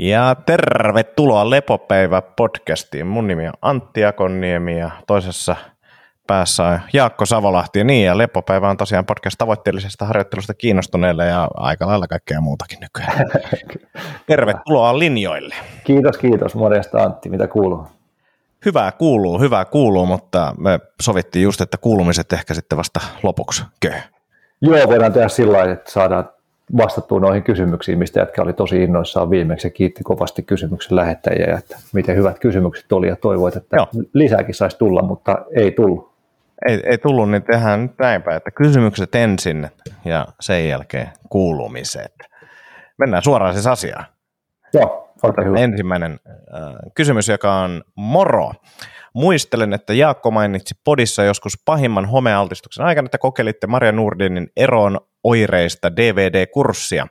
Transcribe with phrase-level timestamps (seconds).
[0.00, 3.06] Ja tervetuloa Lepopäivä podcastiin.
[3.06, 5.56] Mun nimi on Antti Akonniemi ja toisessa
[6.26, 7.84] päässä on Jaakko Savolahti.
[7.84, 13.26] Niin, ja Lepopäivä on tosiaan podcast tavoitteellisesta harjoittelusta kiinnostuneille ja aika lailla kaikkea muutakin nykyään.
[14.26, 15.54] Tervetuloa linjoille.
[15.84, 16.54] Kiitos, kiitos.
[16.54, 17.86] Morjesta Antti, mitä kuuluu?
[18.64, 23.92] Hyvää kuuluu, hyvää kuuluu, mutta me sovittiin just, että kuulumiset ehkä sitten vasta lopuksi kö.
[24.60, 26.30] Joo, voidaan tehdä sillä lailla, että saadaan
[26.76, 31.78] vastattua noihin kysymyksiin, mistä jätkä oli tosi innoissaan viimeksi ja kiitti kovasti kysymyksen lähettäjiä, että
[31.92, 33.88] miten hyvät kysymykset oli ja toivoit, että Joo.
[34.14, 36.12] lisääkin saisi tulla, mutta ei tullut.
[36.68, 39.68] Ei, ei tullut, niin tehdään nyt näinpä, että kysymykset ensin
[40.04, 42.14] ja sen jälkeen kuulumiset.
[42.98, 44.04] Mennään suoraan siis asiaan.
[44.74, 45.10] Joo,
[45.44, 45.58] hyvä.
[45.58, 46.60] Ensimmäinen äh,
[46.94, 48.52] kysymys, joka on moro.
[49.18, 55.96] Muistelen, että Jaakko mainitsi podissa joskus pahimman homealtistuksen aikana, että kokeilitte Maria Nurdinin eroon oireista
[55.96, 57.06] DVD-kurssia.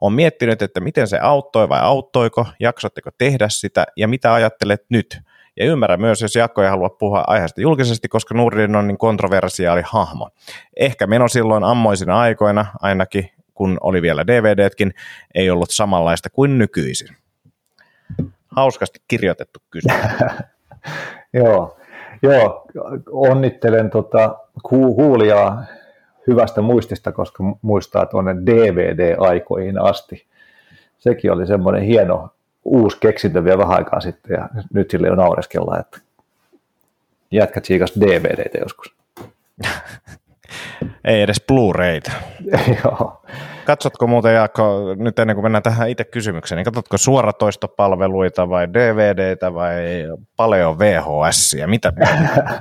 [0.00, 5.20] Olen miettinyt, että miten se auttoi vai auttoiko, jaksatteko tehdä sitä ja mitä ajattelet nyt.
[5.56, 9.82] Ja ymmärrän myös, jos Jaakko ei halua puhua aiheesta julkisesti, koska Nurdin on niin kontroversiaali
[9.84, 10.30] hahmo.
[10.76, 14.94] Ehkä meno silloin ammoisina aikoina, ainakin kun oli vielä DVDtkin,
[15.34, 17.16] ei ollut samanlaista kuin nykyisin.
[18.56, 20.00] Hauskasti kirjoitettu kysymys.
[21.32, 21.76] Joo,
[22.22, 22.66] Joo,
[23.10, 25.64] onnittelen tota, kuulijaa
[26.26, 30.26] hyvästä muistista, koska muistaa tuonne DVD-aikoihin asti.
[30.98, 32.30] Sekin oli semmoinen hieno
[32.64, 36.00] uusi keksintö vielä vähän aikaa sitten, ja nyt sille jo naureskella, että
[37.30, 38.94] jätkät siikas DVDtä joskus.
[41.04, 42.12] Ei edes Blu-rayta.
[42.84, 43.22] Joo.
[43.64, 49.54] Katsotko muuten Jaakko, nyt ennen kuin mennään tähän itse kysymykseen, niin katsotko suoratoistopalveluita vai DVDtä
[49.54, 49.74] vai
[50.36, 51.92] paljon VHS ja mitä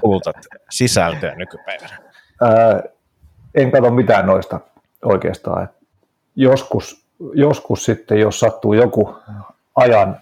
[0.01, 0.35] kulutat
[0.69, 1.97] sisältöä nykypäivänä?
[2.41, 2.81] Ää,
[3.55, 4.59] en katso mitään noista
[5.05, 5.69] oikeastaan.
[6.35, 9.15] Joskus, joskus sitten, jos sattuu joku
[9.75, 10.17] ajan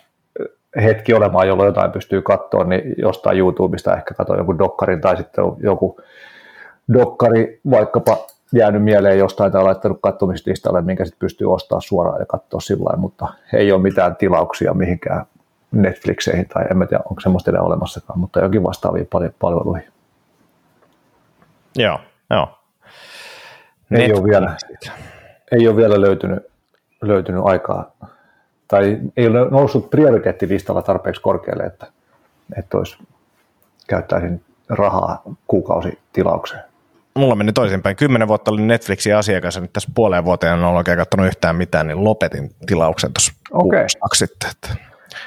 [0.83, 5.43] hetki olemaan, jolloin jotain pystyy katsoa, niin jostain YouTubesta ehkä katsoa joku dokkarin tai sitten
[5.59, 6.01] joku
[6.93, 8.17] dokkari vaikkapa
[8.53, 13.33] jäänyt mieleen jostain tai laittanut katsomislistalle, minkä sitten pystyy ostamaan suoraan ja katsoa sillä mutta
[13.53, 15.25] ei ole mitään tilauksia mihinkään
[15.71, 19.05] Netflixeihin tai en tiedä, onko semmoista enää olemassakaan, mutta jokin vastaavia
[19.39, 19.87] palveluihin.
[21.75, 21.99] Joo,
[22.29, 22.59] joo.
[23.91, 24.57] Ei ole, vielä,
[25.51, 26.47] ei ole vielä löytynyt,
[27.01, 27.91] löytynyt aikaa,
[28.67, 31.87] tai ei ole noussut prioriteettilistalla tarpeeksi korkealle, että,
[32.57, 32.97] että olisi,
[33.87, 36.66] käyttäisin rahaa kuukausitilaukseen
[37.17, 37.95] mulla meni toisinpäin.
[37.95, 41.55] Kymmenen vuotta olin Netflixin asiakas ja nyt tässä puoleen vuoteen en ole oikein katsonut yhtään
[41.55, 43.85] mitään, niin lopetin tilauksen tuossa okay.
[44.13, 44.49] sitten.
[44.51, 44.69] Että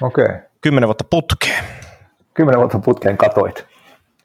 [0.02, 0.38] okay.
[0.60, 1.64] Kymmenen vuotta putkeen.
[2.34, 3.66] Kymmenen vuotta putkeen katoit.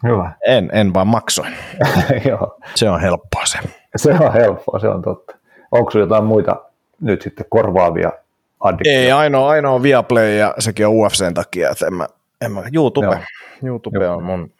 [0.04, 0.32] Hyvä.
[0.48, 1.54] En, en vaan maksoin.
[2.30, 2.58] Joo.
[2.76, 3.58] Se on helppoa se.
[3.96, 5.36] Se on helppoa, se on totta.
[5.72, 6.56] Onko sinulla jotain muita
[7.02, 8.12] nyt sitten korvaavia
[8.60, 9.00] addiktioita?
[9.00, 12.08] Ei, ainoa, ainoa Viaplay ja sekin on UFCn takia, että en mä,
[12.42, 13.20] en mä YouTube, Joo.
[13.64, 14.16] YouTube Joo.
[14.16, 14.52] on mun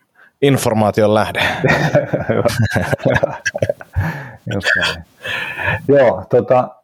[0.46, 1.40] informaation lähde.
[5.88, 6.76] Joo, tota,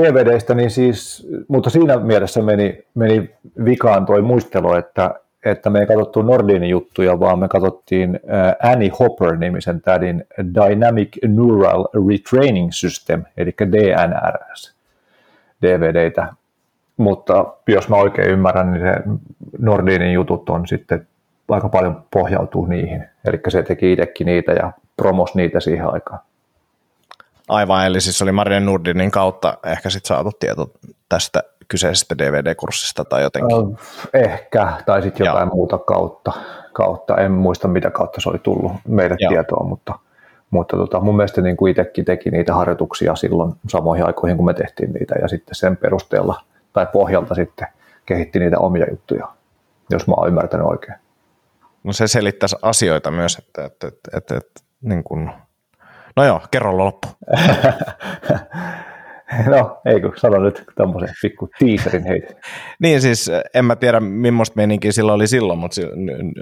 [0.00, 3.30] DVDistä, niin siis, mutta siinä mielessä meni, meni
[3.64, 8.20] vikaan tuo muistelu, että, että me ei katsottu Nordinin juttuja, vaan me katsottiin
[8.62, 10.24] Annie Hopper-nimisen tädin
[10.54, 14.74] Dynamic Neural Retraining System, eli DNRS,
[15.62, 16.26] DVDitä.
[16.96, 18.94] Mutta jos mä oikein ymmärrän, niin se
[19.58, 21.06] Nordinin jutut on sitten
[21.48, 23.04] aika paljon pohjautuu niihin.
[23.24, 26.20] Eli se teki itsekin niitä ja promos niitä siihen aikaan.
[27.48, 30.70] Aivan, eli siis oli Marinen Nurdinin kautta ehkä sitten saatu tieto
[31.08, 33.78] tästä kyseisestä DVD-kurssista tai jotenkin?
[34.14, 35.54] Ehkä, tai sitten jotain Joo.
[35.54, 36.32] muuta kautta,
[36.72, 37.16] kautta.
[37.16, 39.28] En muista, mitä kautta se oli tullut meille Joo.
[39.28, 39.98] tietoa, mutta,
[40.50, 44.54] mutta tota, mun mielestä niin kuin itsekin teki niitä harjoituksia silloin samoihin aikoihin, kun me
[44.54, 46.40] tehtiin niitä, ja sitten sen perusteella
[46.72, 47.68] tai pohjalta sitten
[48.06, 49.28] kehitti niitä omia juttuja,
[49.90, 51.03] jos mä oon ymmärtänyt oikein.
[51.84, 55.30] No se selittäisi asioita myös, että, että, että, että, että niin kuin...
[56.16, 57.08] no joo, kerro loppu.
[59.46, 62.34] no, ei kun sano nyt tämmöisen pikku teaserin heitä.
[62.78, 65.80] niin siis, en mä tiedä millaista meininkiä silloin oli silloin, mutta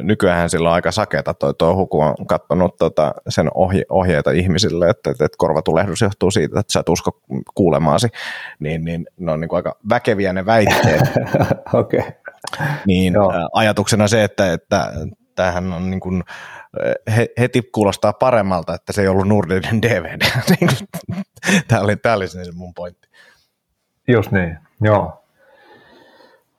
[0.02, 4.90] nykyään sillä on aika saketa toi touhu, kun on katsonut tota sen ohje, ohjeita ihmisille,
[4.90, 7.20] että, että, että korvatulehdus johtuu siitä, että sä et usko
[7.54, 8.08] kuulemaasi,
[8.58, 11.02] niin, niin ne on niin kuin aika väkeviä ne väitteet.
[11.72, 12.00] Okei.
[12.00, 12.12] Okay.
[12.86, 13.32] Niin Joo.
[13.52, 14.92] ajatuksena se, että, että
[15.42, 16.22] tämähän on niin kuin,
[17.38, 20.20] heti kuulostaa paremmalta, että se ei ollut Nurdinin DVD.
[21.68, 23.08] tämä oli, tämä oli se mun pointti.
[24.08, 25.24] Just niin, joo.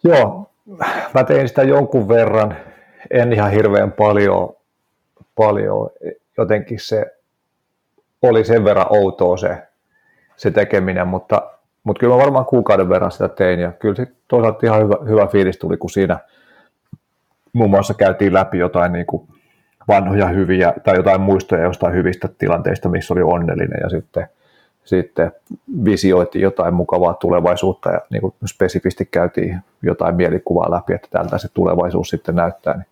[0.03, 0.51] Joo,
[1.13, 2.57] mä tein sitä jonkun verran,
[3.11, 4.55] en ihan hirveän paljon,
[5.35, 5.89] paljon.
[6.37, 7.05] jotenkin se
[8.21, 9.67] oli sen verran outoa se,
[10.35, 11.49] se tekeminen, mutta
[11.83, 15.27] mutta kyllä mä varmaan kuukauden verran sitä tein ja kyllä sitten toisaalta ihan hyvä, hyvä
[15.27, 16.19] fiilis tuli, kun siinä
[17.53, 19.27] muun muassa käytiin läpi jotain niin kuin
[19.87, 24.27] vanhoja hyviä tai jotain muistoja jostain hyvistä tilanteista, missä oli onnellinen ja sitten,
[24.83, 25.31] sitten
[25.85, 31.47] visioitiin jotain mukavaa tulevaisuutta ja niin kuin spesifisti käytiin jotain mielikuvaa läpi, että tältä se
[31.53, 32.73] tulevaisuus sitten näyttää.
[32.73, 32.87] Niin,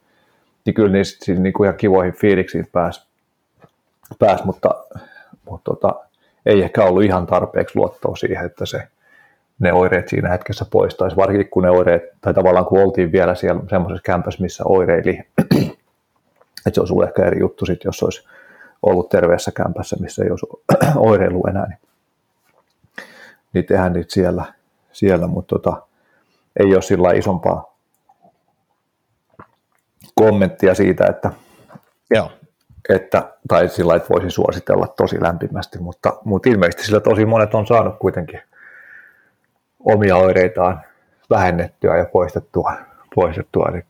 [0.65, 3.07] niin kyllä niistä siis niin kuin ihan kivoihin fiiliksiin pääsi,
[4.19, 4.69] pääs, mutta,
[5.49, 5.95] mutta tota,
[6.45, 8.87] ei ehkä ollut ihan tarpeeksi luottoa siihen, että se,
[9.61, 13.61] ne oireet siinä hetkessä poistaisi, varsinkin kun ne oireet, tai tavallaan kun oltiin vielä siellä
[13.69, 15.19] semmoisessa kämpässä, missä oireili,
[16.65, 18.27] että se olisi ollut ehkä eri juttu sitten, jos olisi
[18.81, 20.45] ollut terveessä kämpässä, missä ei olisi
[21.09, 21.79] oireilu enää, niin,
[23.53, 24.53] niin tehdään niitä siellä,
[24.91, 25.81] siellä mutta tota,
[26.59, 27.77] ei ole sillä isompaa
[30.15, 31.31] kommenttia siitä, että,
[32.09, 32.31] Joo.
[32.89, 37.67] että tai sillä että voisi suositella tosi lämpimästi, mutta, mutta ilmeisesti sillä tosi monet on
[37.67, 38.41] saanut kuitenkin
[39.85, 40.81] omia oireitaan
[41.29, 42.73] vähennettyä ja poistettua,
[43.15, 43.83] poistettua eli,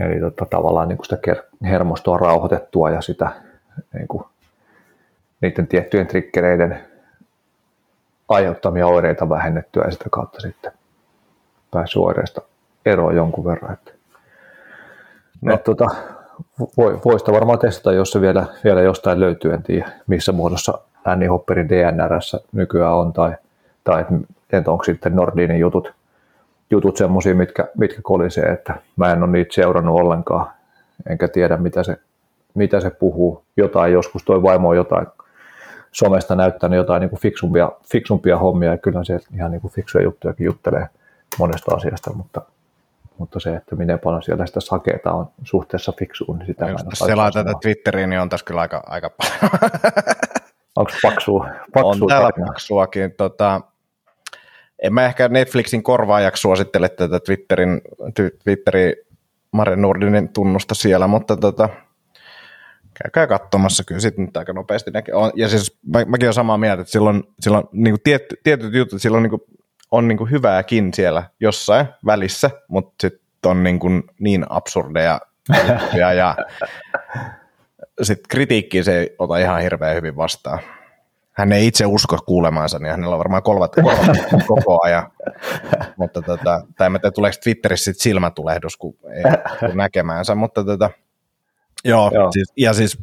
[0.00, 3.30] eli tota, tavallaan niin kuin sitä hermostoa rauhoitettua ja sitä
[3.94, 4.24] niin kuin,
[5.40, 6.84] niiden tiettyjen trikkereiden
[8.28, 10.72] aiheuttamia oireita vähennettyä ja sitä kautta sitten
[11.70, 12.42] päässyt oireista
[12.86, 13.72] eroon jonkun verran.
[13.72, 13.92] Että,
[15.42, 15.54] no.
[15.54, 15.86] että, tota,
[16.76, 20.78] voi, voi sitä varmaan testata, jos se vielä, vielä jostain löytyy, en tiedä missä muodossa
[21.04, 23.34] Annie Hopperin DNRssä nykyään on, tai,
[23.84, 24.04] tai
[24.58, 25.92] että onko sitten Nordinin jutut,
[26.70, 30.46] jutut semmoisia, mitkä, mitkä kolisee, että mä en ole niitä seurannut ollenkaan,
[31.10, 31.96] enkä tiedä mitä se,
[32.54, 33.44] mitä se puhuu.
[33.56, 35.06] Jotain joskus toi vaimo on jotain
[35.92, 40.04] somesta näyttänyt jotain niin kuin fiksumpia, fiksumpia hommia, ja kyllä se ihan niin kuin fiksuja
[40.04, 40.88] juttujakin juttelee
[41.38, 42.42] monesta asiasta, mutta,
[43.18, 47.30] mutta se, että miten paljon siellä sitä sakeita on suhteessa fiksuun, niin sitä Jos selaa
[47.30, 49.60] tätä Twitteriin, niin on tässä kyllä aika, aika paljon.
[50.76, 51.48] Onko paksua?
[51.74, 53.14] paksua on täällä paksuakin.
[53.16, 53.60] Tota,
[54.82, 57.80] en mä ehkä Netflixin korvaajaksi suosittele tätä Twitterin,
[58.44, 58.94] Twitterin
[59.52, 61.68] Mare Nordinin tunnusta siellä, mutta tota,
[63.02, 65.14] käykää katsomassa kyllä sitten nyt aika nopeasti näkee.
[65.34, 69.02] Ja siis mä, mäkin olen samaa mieltä, että silloin, silloin niin kuin tiet, tietyt jutut,
[69.02, 69.42] silloin niin kuin,
[69.90, 75.20] on niin kuin hyvääkin siellä jossain välissä, mutta sitten on niin, kuin niin absurdeja
[75.94, 76.36] ja, ja
[78.02, 80.58] sitten kritiikkiä se ei ota ihan hirveän hyvin vastaan
[81.32, 85.10] hän ei itse usko kuulemaansa, niin hänellä on varmaan kolvat, kolvat koko ajan.
[85.96, 89.22] mutta tota, tai en tiedä, tuleeko Twitterissä sit silmätulehdus, kun ei
[89.60, 90.90] kun näkemäänsä, mutta tota,
[91.84, 92.32] joo, joo.
[92.32, 92.98] Siis, ja siis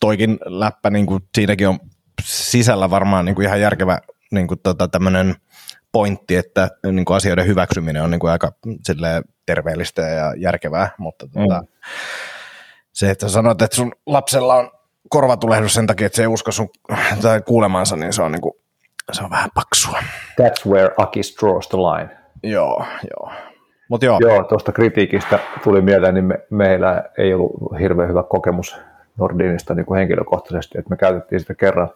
[0.00, 1.78] toikin läppä, niin kuin, siinäkin on
[2.22, 3.98] sisällä varmaan niin kuin ihan järkevä
[4.30, 5.34] niin kuin, tota, tämmöinen
[5.92, 8.52] pointti, että niin kuin asioiden hyväksyminen on niin kuin aika
[9.46, 11.66] terveellistä ja järkevää, mutta tota, mm.
[12.92, 14.70] se, että sanot, että sun lapsella on
[15.08, 16.68] korvatulehdus sen takia, että se ei usko sun
[17.22, 18.56] tai kuulemansa, niin se on, niinku,
[19.12, 19.98] se on vähän paksua.
[20.42, 22.10] That's where Akis draws the line.
[22.42, 23.32] Joo, joo.
[23.88, 24.18] Mut joo.
[24.20, 28.76] Joo, tuosta kritiikistä tuli mieleen, niin me, meillä ei ollut hirveän hyvä kokemus
[29.18, 31.90] Nordinista niin kuin henkilökohtaisesti, että me käytettiin sitä kerran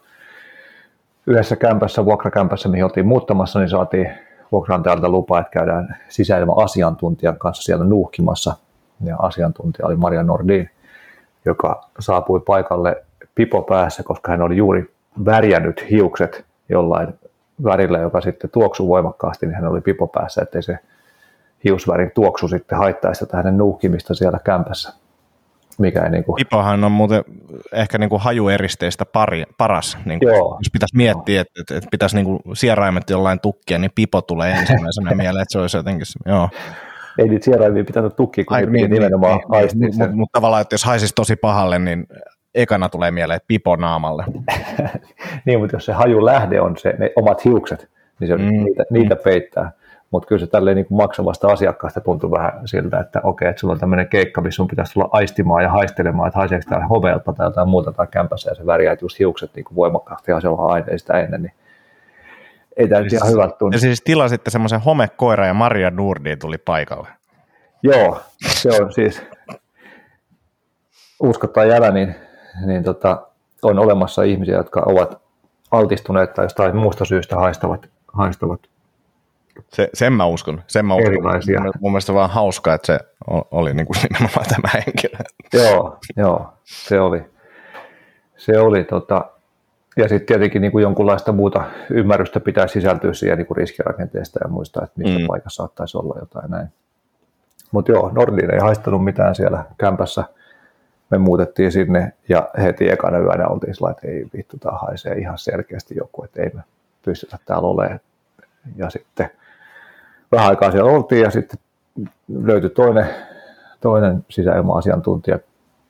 [1.27, 4.09] yhdessä kämpässä, vuokrakämpässä, mihin oltiin muuttamassa, niin saatiin
[4.51, 8.55] vuokrantajalta lupa, että käydään sisäilma asiantuntijan kanssa siellä nuuhkimassa.
[9.03, 10.69] Ja asiantuntija oli Maria Nordin
[11.45, 13.03] joka saapui paikalle
[13.35, 14.93] pipo päässä, koska hän oli juuri
[15.25, 17.19] värjännyt hiukset jollain
[17.63, 20.79] värillä, joka sitten tuoksui voimakkaasti, niin hän oli pipo päässä, ettei se
[21.63, 24.93] hiusvärin tuoksu sitten haittaisi tätä hänen nuuhkimista siellä kämpässä.
[25.77, 26.35] Mikä ei niin kuin...
[26.35, 27.23] Pipohan on muuten
[27.73, 29.97] ehkä niin kuin hajueristeistä pari, paras.
[30.05, 33.91] Niin kuin, jos pitäisi miettiä, että, että, että pitäisi niin kuin sieraimet jollain tukkia, niin
[33.95, 36.49] pipo tulee ensimmäisenä mieleen, että se olisi jotenkin, joo
[37.19, 40.29] ei niitä sieraimia pitänyt tukkia, kun Ai, niin, niin, nimenomaan niin, haistii niin, Mutta mut
[40.31, 42.07] tavallaan, että jos haisisi tosi pahalle, niin
[42.55, 44.25] ekana tulee mieleen pipo naamalle.
[45.45, 48.63] niin, mutta jos se haju lähde on se, ne omat hiukset, niin se mm.
[48.63, 49.21] niitä, niitä mm.
[49.23, 49.71] peittää.
[50.11, 53.79] Mutta kyllä se tälleen niin maksavasta asiakkaasta tuntuu vähän siltä, että okei, että sulla on
[53.79, 57.69] tämmöinen keikka, missä sun pitäisi tulla aistimaan ja haistelemaan, että haiseeko täällä hoveelta tai jotain
[57.69, 61.19] muuta tai kämpässä ja se värjää just hiukset niin voimakkaasti ja se on aina sitä
[61.19, 61.53] ennen, niin
[62.79, 63.75] ei tämä siis, ihan hyvältä tunne.
[63.75, 67.07] Ja siis tilasitte semmoisen homekoira ja Maria Nurdi tuli paikalle.
[67.83, 69.21] Joo, se on siis,
[71.19, 72.15] uskottaa jälä, niin,
[72.65, 73.27] niin tota,
[73.63, 75.21] on olemassa ihmisiä, jotka ovat
[75.71, 78.59] altistuneet tai jostain muusta syystä haistavat, haistavat
[79.67, 80.63] se, sen mä uskon.
[80.67, 81.13] Sen mä uskon.
[81.13, 81.61] Erilaisia.
[81.61, 82.99] Mun, mun mielestä vaan hauska, että se
[83.51, 85.17] oli niin kuin nimenomaan tämä henkilö.
[85.53, 87.23] Joo, joo, se oli.
[88.37, 89.25] Se oli tota,
[89.99, 94.49] ja sitten tietenkin niin kuin jonkunlaista muuta ymmärrystä pitää sisältyä siihen niin kuin riskirakenteesta ja
[94.49, 95.27] muistaa, että missä mm.
[95.27, 96.67] paikassa saattaisi olla jotain näin.
[97.71, 100.23] Mutta joo, Nordin ei haistanut mitään siellä kämpässä.
[101.09, 105.37] Me muutettiin sinne ja heti ekana yönä oltiin sillä, että ei vittu, tämä haisee ihan
[105.37, 106.61] selkeästi joku, että ei me
[107.05, 107.99] pystytä täällä olemaan.
[108.75, 109.29] ja sitten
[110.31, 111.59] vähän aikaa siellä oltiin ja sitten
[112.43, 113.09] löytyi toinen,
[113.81, 115.39] toinen sisäilma-asiantuntija,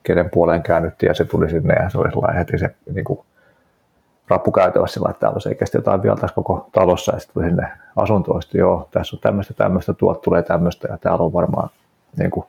[0.02, 3.20] kenen puoleen käännyttiin ja se tuli sinne ja se oli sellainen heti se niin kuin,
[4.30, 5.00] rappukäytävässä
[5.34, 9.20] on selkeästi jotain vielä tässä koko talossa ja sitten tuli sinne asuntoon, joo, tässä on
[9.20, 11.70] tämmöistä, tämmöistä, tuot tulee tämmöistä ja täällä on varmaan
[12.18, 12.46] niin kuin,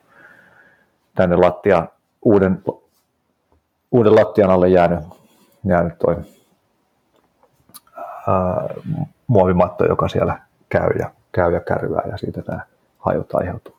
[1.14, 1.86] tänne lattia,
[2.22, 2.62] uuden,
[3.90, 5.00] uuden lattian alle jäänyt,
[5.64, 6.16] jäänyt toi
[8.28, 8.68] ää,
[9.26, 12.60] muovimatto, joka siellä käy ja, käy ja kärryää ja siitä nämä
[12.98, 13.74] hajut aiheutuu.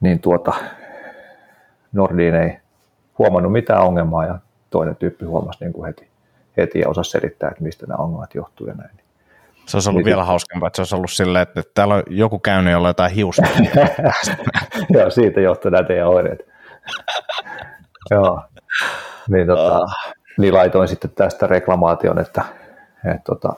[0.00, 0.52] Niin tuota,
[1.92, 2.58] Nordiin ei
[3.18, 4.38] huomannut mitään ongelmaa ja
[4.70, 6.09] toinen tyyppi huomasi niin kuin heti,
[6.56, 9.00] heti ja osasi selittää, että mistä nämä ongelmat johtuu ja näin.
[9.66, 12.38] Se olisi ollut niin, vielä hauskempaa, että se olisi ollut silleen, että täällä on joku
[12.38, 13.42] käynyt, jolla jotain hiusta.
[14.94, 16.48] Joo, siitä johtuu nämä teidän oireet.
[18.10, 18.42] Joo.
[19.28, 19.90] Niin, tota, oh.
[20.38, 22.44] niin laitoin sitten tästä reklamaation, että,
[23.04, 23.52] että tota,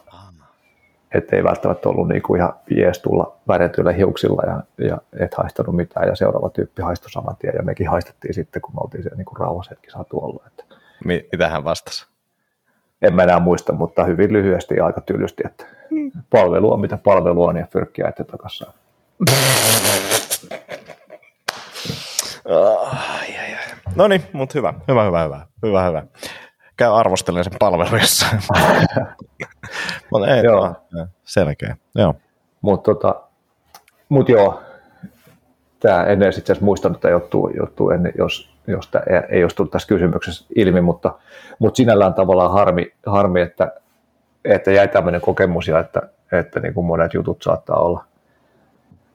[1.14, 5.76] että ei välttämättä ollut niin kuin ihan jees tulla väretyillä hiuksilla ja, ja et haistanut
[5.76, 9.16] mitään ja seuraava tyyppi haistoi saman tien ja mekin haistettiin sitten, kun me oltiin siellä
[9.16, 10.44] niin kuin rauhassa hetki saatu olla.
[10.46, 10.64] Että.
[11.04, 12.11] Mitä hän vastasi?
[13.02, 15.66] En mä enää muista, mutta hyvin lyhyesti ja aika tylysti, että
[16.30, 18.66] palvelu on mitä palvelu on ja pyrkkiä että takaisin.
[23.96, 26.02] no niin, mutta hyvä, hyvä, hyvä, hyvä, hyvä, hyvä.
[26.76, 28.26] Käy arvostelemaan sen palveluissa.
[30.12, 30.74] mutta ei, joo.
[31.24, 32.14] selkeä, joo.
[32.60, 33.22] Mutta tota,
[34.08, 34.62] mut joo,
[35.80, 39.56] tämä en edes itse asiassa muistanut että juttua, juttua ennen, jos, jos tämä ei, olisi
[39.56, 41.14] tullut tässä kysymyksessä ilmi, mutta,
[41.58, 43.72] mutta sinällään tavallaan harmi, harmi että,
[44.44, 46.02] että jäi tämmöinen kokemus ja että,
[46.32, 48.04] että niin kuin monet jutut saattaa olla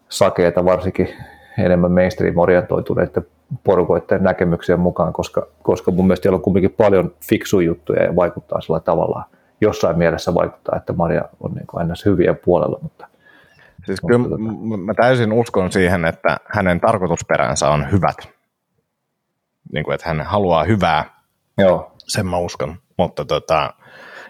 [0.09, 1.09] sakeita, varsinkin
[1.57, 3.25] enemmän mainstream-orientoituneiden
[3.63, 8.79] porukoiden näkemyksien mukaan, koska, koska mun mielestä on kuitenkin paljon fiksuja juttuja ja vaikuttaa sillä
[8.79, 9.23] tavalla,
[9.61, 13.07] jossain mielessä vaikuttaa, että Maria on niin kuin ennäs hyvien puolella, mutta
[13.87, 18.36] Siis kyllä tota- mä täysin uskon siihen, että hänen tarkoitusperänsä on hyvät.
[19.73, 21.21] Niin kuin, että hän haluaa hyvää.
[21.57, 21.91] Joo.
[21.97, 22.77] Sen mä uskon.
[22.97, 23.73] Mutta tota,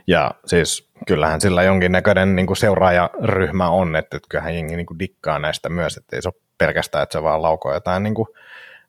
[0.07, 4.99] ja siis kyllähän sillä jonkinnäköinen niin kuin seuraajaryhmä on, että, että kyllähän jengi niin kuin
[4.99, 8.27] dikkaa näistä myös, että ei se ole pelkästään, että se vaan laukoo jotain, niin kuin,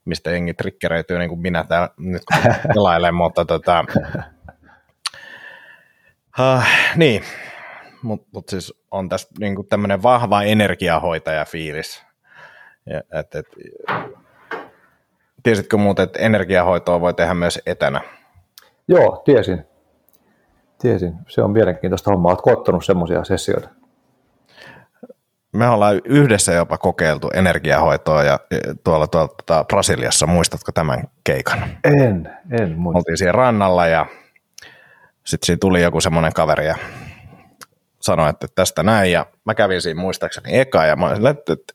[0.04, 3.84] mistä jengi trikkeröityy, niin kuin minä täällä nyt kun pelailen, mutta tota,
[6.38, 6.64] uh,
[6.96, 7.22] niin,
[8.02, 12.06] mutta mut siis on tässä niin kuin tämmöinen vahva energiahoitaja-fiilis.
[12.86, 13.46] Ja, et, et,
[15.48, 18.00] tiesitkö muuten, että energiahoitoa voi tehdä myös etänä?
[18.88, 19.64] Joo, tiesin.
[20.78, 21.14] Tiesin.
[21.28, 22.32] Se on mielenkiintoista hommaa.
[22.32, 23.68] Oletko ottanut semmoisia sessioita?
[25.52, 28.38] Me ollaan yhdessä jopa kokeiltu energiahoitoa ja
[28.84, 30.26] tuolla, tuolla tuota, Brasiliassa.
[30.26, 31.64] Muistatko tämän keikan?
[31.84, 32.98] En, en muista.
[32.98, 34.06] Oltiin siellä rannalla ja
[35.24, 36.76] sitten siinä tuli joku semmoinen kaveri ja
[38.00, 39.12] sanoi, että tästä näin.
[39.12, 41.74] Ja mä kävin siinä muistaakseni eka ja mä olin että, että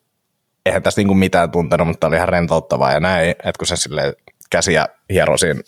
[0.66, 4.14] eihän tästä niinku mitään tuntenut, mutta oli ihan rentouttavaa ja näin, että kun se sille
[4.50, 5.62] käsiä hieroi siinä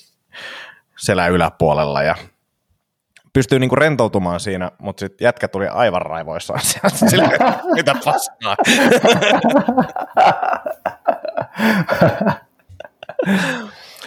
[0.98, 2.16] selän yläpuolella ja
[3.34, 6.60] pystyy niinku rentoutumaan siinä, mutta sitten jätkä tuli aivan raivoissaan
[7.10, 8.56] sieltä, mitä paskaa.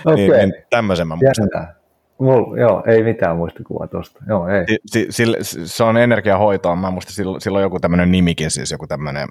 [0.04, 0.16] okay.
[0.16, 1.78] niin, niin tämmöisen mä muistan.
[2.18, 4.24] Mulla, joo, ei mitään muistikuvaa tuosta.
[4.28, 4.64] Joo, ei.
[4.86, 5.24] Si, si,
[5.64, 6.76] se on energiahoitoa.
[6.76, 9.28] Mä muistan, silloin, silloin joku tämmöinen nimikin, siis joku tämmöinen,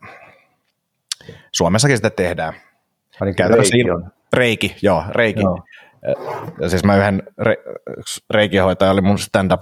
[1.52, 2.54] Suomessakin sitä tehdään.
[3.72, 4.12] reiki on.
[4.34, 5.42] Reiki, joo, reiki.
[5.42, 5.64] Joo.
[6.62, 7.56] Ja siis mä yhden re,
[8.30, 9.62] reikihoitaja oli mun stand-up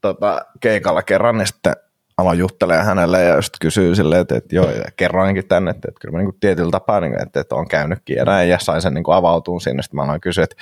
[0.00, 1.72] tota, keikalla kerran, niin sitten
[2.18, 6.00] aloin juttelemaan hänelle ja sitten kysyy silleen, että, että joo, ja kerroinkin tänne, että, että
[6.00, 8.94] kyllä mä niin tietyllä tapaa, niin, että, että on käynytkin ja näin, ja sain sen
[8.94, 10.56] niin avautuun sinne, sitten mä aloin kysyä, että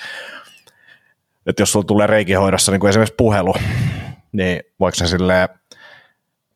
[1.45, 3.53] että jos sulla tulee reikihoidossa niin kuin esimerkiksi puhelu,
[4.31, 5.49] niin voiko se silleen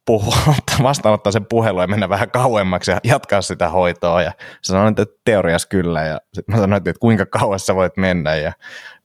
[0.05, 4.21] puhua, vastaanottaa sen puhelun ja mennä vähän kauemmaksi ja jatkaa sitä hoitoa.
[4.21, 4.31] Ja
[4.62, 6.03] sä sanoit, että teoriassa kyllä.
[6.03, 8.53] Ja sitten mä sanoin, että kuinka kauas sä voit mennä ja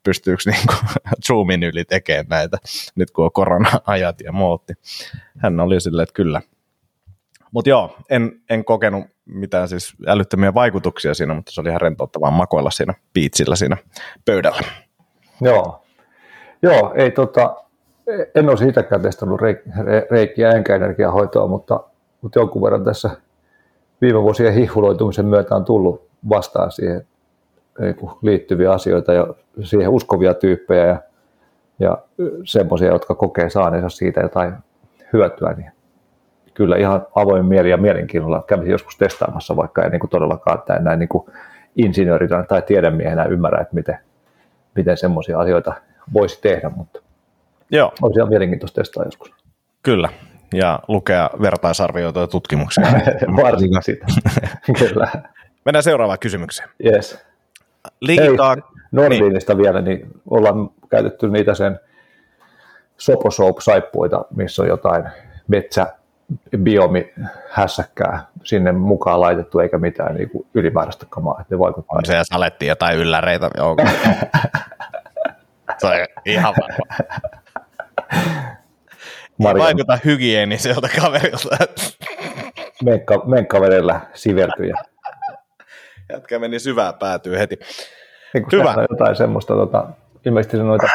[0.03, 0.79] pystyykö niin kuin
[1.27, 2.59] Zoomin yli tekemään näitä,
[2.95, 4.73] nyt kun on korona-ajat ja muutti.
[5.39, 6.43] Hän oli silleen, että kyllä.
[7.53, 12.31] Mutta joo, en, en kokenut mitään siis älyttömiä vaikutuksia siinä, mutta se oli ihan rentouttavaa
[12.31, 13.77] makoilla siinä piitsillä siinä
[14.25, 14.63] pöydällä.
[15.41, 15.85] Joo,
[16.63, 17.57] Joo ei tota,
[18.35, 19.41] en ole siitäkään testannut
[20.11, 21.81] reikkiä enkä energiahoitoa, mutta,
[22.21, 23.11] mutta jonkun verran tässä
[24.01, 27.07] viime vuosien hihuloitumisen myötä on tullut vastaan siihen
[27.79, 29.27] niin liittyviä asioita ja
[29.63, 31.03] siihen uskovia tyyppejä ja,
[31.79, 31.99] ja
[32.45, 34.55] semmoisia, jotka kokee saaneensa siitä jotain
[35.13, 35.73] hyötyä, niin
[36.55, 40.83] kyllä ihan avoin mieli ja mielenkiinnolla kävisin joskus testaamassa, vaikka ei niin kuin todellakaan tai
[40.83, 41.27] näin niin kuin
[41.77, 43.99] insinöörinä tai tiedemiehenä ymmärrä, että miten,
[44.75, 45.73] miten semmoisia asioita
[46.13, 47.03] voisi tehdä, mutta
[47.71, 47.93] Joo.
[48.03, 49.33] olisi ihan mielenkiintoista testaa joskus.
[49.83, 50.09] Kyllä,
[50.53, 52.85] ja lukea vertaisarvioita ja tutkimuksia.
[53.43, 54.07] Varsinkin sitä.
[54.89, 55.09] Kyllä.
[55.65, 56.69] Mennään seuraavaan kysymykseen.
[56.85, 57.19] Yes.
[58.09, 58.37] Hei,
[58.93, 59.63] Nordinista niin.
[59.63, 61.81] vielä, niin ollaan käytetty niitä sen
[62.97, 65.05] soposoap-saippuita, missä on jotain
[65.49, 65.87] metsä
[66.59, 67.13] biomi
[67.51, 71.99] hässäkkää sinne mukaan laitettu, eikä mitään niin kuin ylimääräistä kamaa, että ne vaikuttaa.
[71.99, 73.51] On siellä salettiin jotain ylläreitä.
[75.79, 75.93] Se on
[76.25, 76.97] ihan varma.
[79.39, 79.65] Maria.
[79.65, 81.57] Vaikuta hygieniseltä kaverilta.
[82.85, 84.75] Menkka, menkkavedellä sivertyjä.
[86.13, 87.59] Jätkä meni syvään päätyy heti.
[88.53, 88.75] Hyvä.
[88.91, 89.87] Jotain semmoista, tota,
[90.27, 90.87] ilmeisesti se noita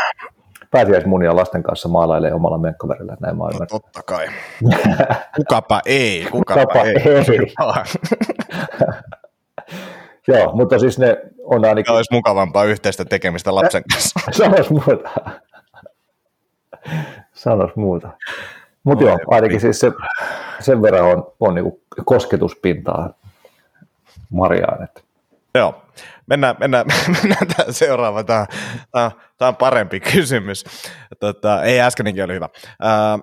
[0.72, 3.18] pääsiäismunia lasten kanssa maalailee omalla menkkaverillä.
[3.20, 4.28] Näin mä no, totta kai.
[5.36, 6.96] kukapa ei, kukapa, kukapa ei.
[6.96, 7.54] ei.
[10.28, 11.86] Joo, mutta siis ne on ainakin...
[11.86, 14.20] Tämä olisi mukavampaa yhteistä tekemistä lapsen kanssa.
[14.32, 15.10] Sanois muuta.
[17.46, 18.10] Sanois muuta.
[18.84, 19.92] Mutta joo, ainakin siis se,
[20.60, 23.10] sen verran on, on niinku kosketuspintaa
[24.30, 24.84] Mariaan.
[24.84, 25.02] Että.
[25.56, 25.82] Joo,
[26.28, 26.86] mennään, mennään,
[27.22, 28.26] mennään tähän seuraavaan.
[28.26, 28.46] Tämä,
[28.92, 30.64] tämä, tämä on parempi kysymys.
[31.20, 32.50] Tota, ei äskenkin oli hyvä.
[32.82, 33.20] Ää,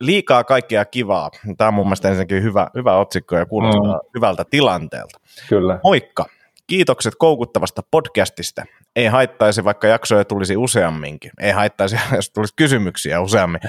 [0.00, 1.30] liikaa kaikkea kivaa.
[1.56, 4.10] Tämä on mun mielestä ensinnäkin hyvä, hyvä otsikko ja kuulostaa mm.
[4.14, 5.20] hyvältä tilanteelta.
[5.48, 5.80] Kyllä.
[5.84, 6.24] Moikka!
[6.66, 8.64] Kiitokset koukuttavasta podcastista.
[8.96, 11.30] Ei haittaisi, vaikka jaksoja tulisi useamminkin.
[11.40, 13.60] Ei haittaisi, jos tulisi kysymyksiä useammin.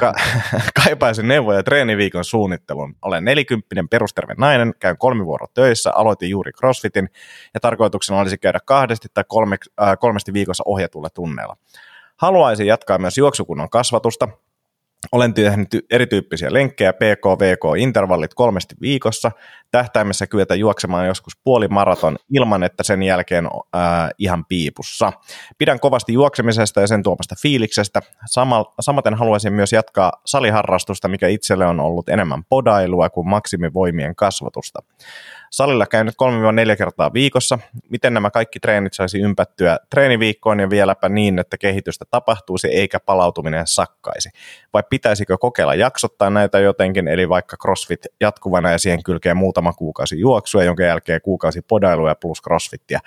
[0.00, 0.14] Ka-
[0.84, 2.94] kaipaisin neuvoja treeniviikon suunnitteluun.
[3.02, 7.08] Olen nelikymppinen perusterve nainen, käyn kolmi vuoro töissä, aloitin juuri CrossFitin
[7.54, 11.56] ja tarkoituksena olisi käydä kahdesti tai kolme, äh, kolmesti viikossa ohjatulla tunneilla.
[12.16, 14.28] Haluaisin jatkaa myös juoksukunnon kasvatusta,
[15.12, 19.30] olen tehnyt erityyppisiä lenkkejä, PK, VK, intervallit kolmesti viikossa,
[19.70, 23.82] tähtäimessä kyetä juoksemaan joskus puoli maraton ilman, että sen jälkeen äh,
[24.18, 25.12] ihan piipussa.
[25.58, 28.02] Pidän kovasti juoksemisesta ja sen tuomasta fiiliksestä.
[28.26, 34.82] Sama, samaten haluaisin myös jatkaa saliharrastusta, mikä itselle on ollut enemmän podailua kuin maksimivoimien kasvatusta.
[35.54, 36.14] Salilla käynyt
[36.72, 37.58] 3-4 kertaa viikossa.
[37.90, 43.66] Miten nämä kaikki treenit saisi ympättyä treeniviikkoon ja vieläpä niin, että kehitystä tapahtuisi eikä palautuminen
[43.66, 44.30] sakkaisi?
[44.72, 50.20] Vai pitäisikö kokeilla jaksottaa näitä jotenkin, eli vaikka CrossFit jatkuvana ja siihen kylkee muutama kuukausi
[50.20, 53.00] juoksua, jonka jälkeen kuukausi podailua plus CrossFitia.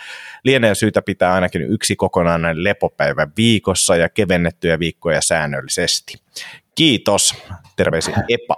[0.43, 6.13] Lienee syytä pitää ainakin yksi kokonainen lepopäivä viikossa ja kevennettyjä viikkoja säännöllisesti.
[6.75, 7.43] Kiitos.
[7.75, 8.55] Terveisiä Epa.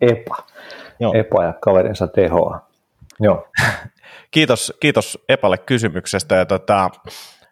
[0.00, 0.36] Epa.
[1.00, 1.12] Joo.
[1.14, 2.66] Epa ja kaverinsa tehoa.
[3.20, 3.48] Joo.
[4.30, 6.34] kiitos, kiitos Epalle kysymyksestä.
[6.34, 6.90] Ja tota,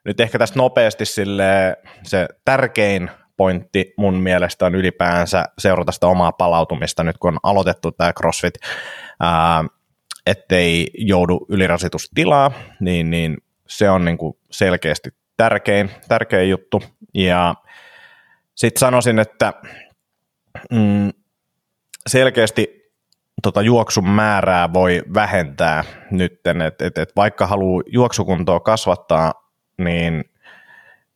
[0.04, 6.32] nyt ehkä tästä nopeasti sille se tärkein pointti mun mielestä on ylipäänsä seurata sitä omaa
[6.32, 8.54] palautumista nyt kun on aloitettu tämä CrossFit,
[9.20, 9.64] ää,
[10.26, 13.36] ettei joudu ylirasitustilaa, niin, niin
[13.68, 16.82] se on niin kuin selkeästi tärkein, tärkein juttu.
[17.14, 17.54] Ja
[18.54, 19.52] sitten sanoisin, että
[20.70, 21.10] mm,
[22.06, 22.83] selkeästi
[23.42, 29.32] tota juoksun määrää voi vähentää nytten, että et, et vaikka haluaa juoksukuntoa kasvattaa,
[29.78, 30.24] niin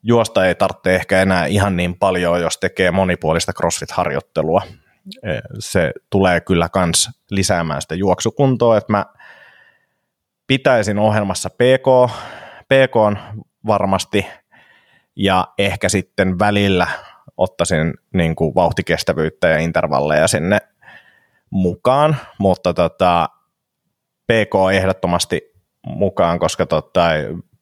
[0.02, 4.62] juosta ei tarvitse ehkä enää ihan niin paljon, jos tekee monipuolista CrossFit-harjoittelua.
[5.22, 9.07] E, se tulee kyllä kans lisäämään sitä juoksukuntoa, että mä
[10.46, 12.12] pitäisin ohjelmassa PK,
[12.68, 13.18] PK
[13.66, 14.26] varmasti
[15.16, 16.87] ja ehkä sitten välillä
[17.37, 20.59] ottaisin niin kuin vauhtikestävyyttä ja intervalleja sinne
[21.50, 23.28] mukaan, mutta tota,
[24.26, 25.52] PK ehdottomasti
[25.87, 27.08] mukaan, koska tota,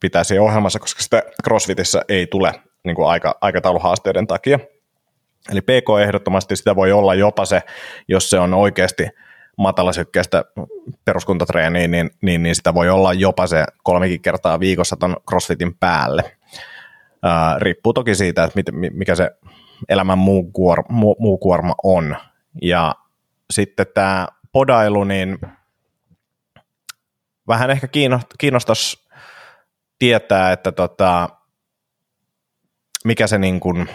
[0.00, 2.52] pitäisi ohjelmassa, koska sitä CrossFitissä ei tule
[2.84, 4.58] niin kuin aika, aikatauluhaasteiden takia.
[5.52, 7.62] Eli PK ehdottomasti sitä voi olla jopa se,
[8.08, 9.08] jos se on oikeasti
[9.58, 10.44] matalasykkeestä
[11.04, 16.36] peruskuntatreeniä, niin, niin, niin sitä voi olla jopa se kolmekin kertaa viikossa ton CrossFitin päälle.
[17.22, 19.30] Ää, riippuu toki siitä, että mit, mikä se
[19.88, 22.16] elämän muu, kuor, muu, muu kuorma on.
[22.62, 22.94] Ja
[23.52, 25.38] sitten tämä podailu, niin
[27.48, 27.88] vähän ehkä
[28.38, 29.08] kiinnostaisi
[29.98, 31.28] tietää, että tota,
[33.04, 33.88] mikä se niin kuin,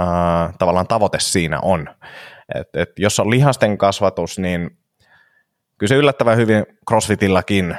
[0.00, 1.88] äh, tavallaan tavoite siinä on.
[2.54, 4.78] Et, et jos on lihasten kasvatus, niin
[5.78, 7.76] kyllä se yllättävän hyvin CrossFitillakin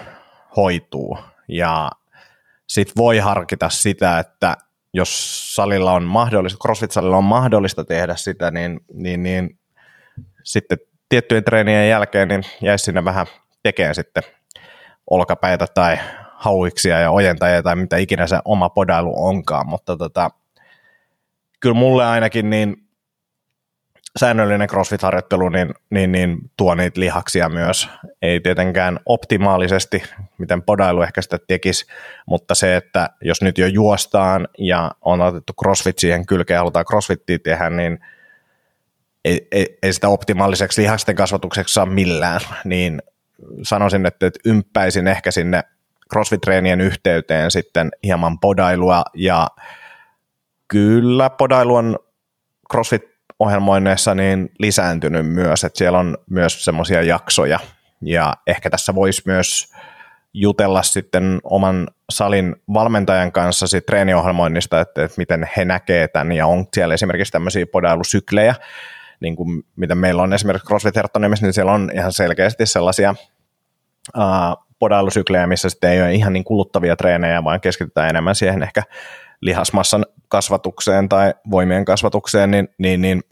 [0.55, 1.17] hoituu.
[1.47, 1.91] Ja
[2.67, 4.57] sit voi harkita sitä, että
[4.93, 9.59] jos salilla on mahdollista, CrossFit-salilla on mahdollista tehdä sitä, niin, niin, niin
[10.45, 10.77] sitten
[11.09, 13.27] tiettyjen treenien jälkeen niin jäisi sinne vähän
[13.63, 14.23] tekemään sitten
[15.09, 15.97] olkapäitä tai
[16.33, 20.29] hauiksia ja ojentajia tai mitä ikinä se oma podailu onkaan, mutta tota,
[21.59, 22.85] kyllä mulle ainakin niin
[24.19, 27.89] säännöllinen CrossFit-harjoittelu niin, niin, niin tuo niitä lihaksia myös.
[28.21, 30.03] Ei tietenkään optimaalisesti,
[30.37, 31.85] miten podailu ehkä sitä tekisi,
[32.25, 36.85] mutta se, että jos nyt jo juostaan ja on otettu CrossFit siihen kylkeen ja halutaan
[36.85, 37.99] CrossFittia tehdä, niin
[39.25, 43.01] ei, ei, ei sitä optimaaliseksi lihasten kasvatukseksi saa millään, niin
[43.63, 45.63] sanoisin, että, ympäisin ehkä sinne
[46.13, 49.03] crossfit-treenien yhteyteen sitten hieman podailua.
[49.13, 49.47] Ja
[50.67, 51.99] kyllä podailu on
[52.73, 57.59] CrossFit-ohjelmoinneissa niin lisääntynyt myös, että siellä on myös semmoisia jaksoja.
[58.01, 59.73] Ja ehkä tässä voisi myös
[60.33, 66.65] jutella sitten oman salin valmentajan kanssa treeniohjelmoinnista, että, että miten he näkee tämän ja on
[66.73, 68.55] siellä esimerkiksi tämmöisiä podailusyklejä,
[69.25, 73.15] niin kuin mitä meillä on esimerkiksi CrossFit Herttoniemessä, niin siellä on ihan selkeästi sellaisia
[74.17, 78.83] uh, podailusyklejä, missä sitten ei ole ihan niin kuluttavia treenejä, vaan keskitytään enemmän siihen ehkä
[79.41, 83.23] lihasmassan kasvatukseen tai voimien kasvatukseen, niin, niin, niin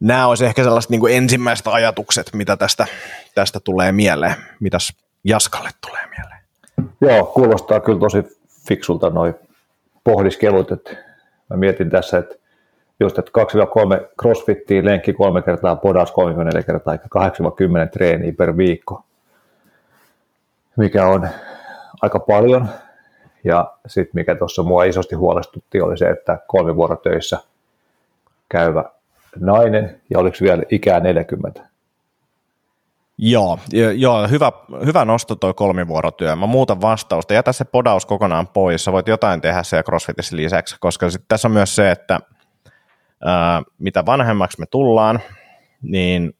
[0.00, 2.86] nämä olisi ehkä sellaiset niin kuin ensimmäiset ajatukset, mitä tästä,
[3.34, 4.34] tästä tulee mieleen.
[4.60, 4.92] Mitäs
[5.24, 6.40] Jaskalle tulee mieleen?
[7.00, 8.18] Joo, kuulostaa kyllä tosi
[8.68, 9.34] fiksulta noin
[10.04, 10.90] pohdiskelut, että
[11.50, 12.34] mä mietin tässä, että
[13.00, 13.30] just, että
[14.02, 19.04] 2-3 crossfittiin, lenkki kolme kertaa, podas 34 kertaa, eli 8-10 treeniä per viikko,
[20.76, 21.28] mikä on
[22.02, 22.68] aika paljon.
[23.44, 27.38] Ja sitten mikä tuossa mua isosti huolestutti oli se, että kolme vuorotöissä
[28.48, 28.84] käyvä
[29.36, 31.60] nainen ja oliko vielä ikää 40.
[33.18, 33.58] Joo,
[33.96, 34.52] joo hyvä,
[34.84, 36.36] hyvä nosto toi kolmivuorotyö.
[36.36, 37.34] Mä muutan vastausta.
[37.34, 38.84] Jätä se podaus kokonaan pois.
[38.84, 42.20] Sä voit jotain tehdä siellä CrossFitissä lisäksi, koska sit tässä on myös se, että
[43.78, 45.20] mitä vanhemmaksi me tullaan,
[45.82, 46.36] niin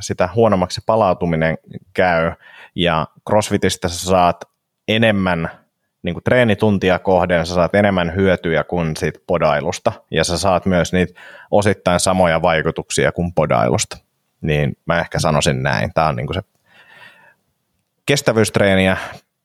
[0.00, 1.58] sitä huonommaksi palautuminen
[1.94, 2.32] käy.
[2.74, 4.44] Ja CrossFitistä sä saat
[4.88, 5.50] enemmän
[6.02, 9.92] niin kuin treenituntia kohden, sä saat enemmän hyötyjä kuin siitä podailusta.
[10.10, 13.98] Ja sä saat myös niitä osittain samoja vaikutuksia kuin podailusta
[14.40, 15.94] niin mä ehkä sanoisin näin.
[15.94, 16.42] Tämä on niin kuin se
[18.06, 18.96] kestävyystreeniä,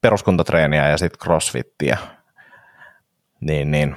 [0.02, 1.98] peruskuntatreeniä ja sitten crossfittiä.
[3.40, 3.96] Niin, niin.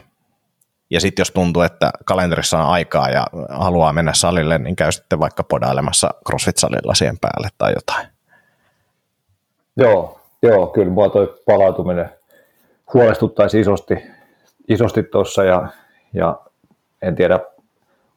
[0.90, 5.20] Ja sitten jos tuntuu, että kalenterissa on aikaa ja haluaa mennä salille, niin käy sitten
[5.20, 8.06] vaikka podailemassa crossfit-salilla siihen päälle tai jotain.
[9.76, 12.10] Joo, joo kyllä mua toi palautuminen
[12.94, 13.94] huolestuttaisi isosti
[14.68, 15.68] isosti tuossa ja,
[16.12, 16.40] ja
[17.02, 17.40] en tiedä,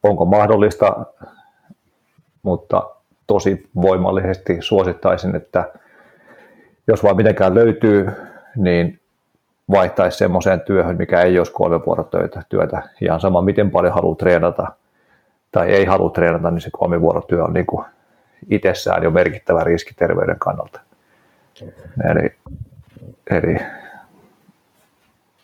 [0.03, 1.05] onko mahdollista
[2.43, 2.89] mutta
[3.27, 5.73] tosi voimallisesti suosittaisin, että
[6.87, 8.11] jos vaan mitenkään löytyy,
[8.55, 8.99] niin
[9.71, 12.83] vaihtaisi semmoiseen työhön, mikä ei olisi kolme vuorotöitä työtä.
[13.01, 14.67] Ihan sama, miten paljon haluaa treenata
[15.51, 17.85] tai ei halua treenata, niin se kolmivuorotyö on niin kuin
[18.49, 20.79] itsessään jo merkittävä riski terveyden kannalta.
[22.09, 22.35] Eli,
[23.29, 23.57] eli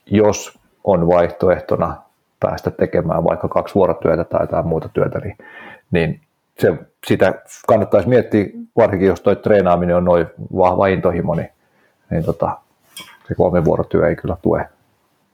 [0.05, 1.97] jos on vaihtoehtona
[2.39, 5.37] päästä tekemään vaikka kaksi vuorotyötä tai jotain muuta työtä, niin,
[5.91, 6.21] niin
[6.59, 6.73] se,
[7.07, 7.33] sitä
[7.67, 8.45] kannattaisi miettiä,
[8.77, 11.49] varsinkin jos toi treenaaminen on noin vahva intohimo, niin,
[12.09, 12.57] niin tota,
[13.27, 14.69] se kolme vuorotyö ei kyllä tue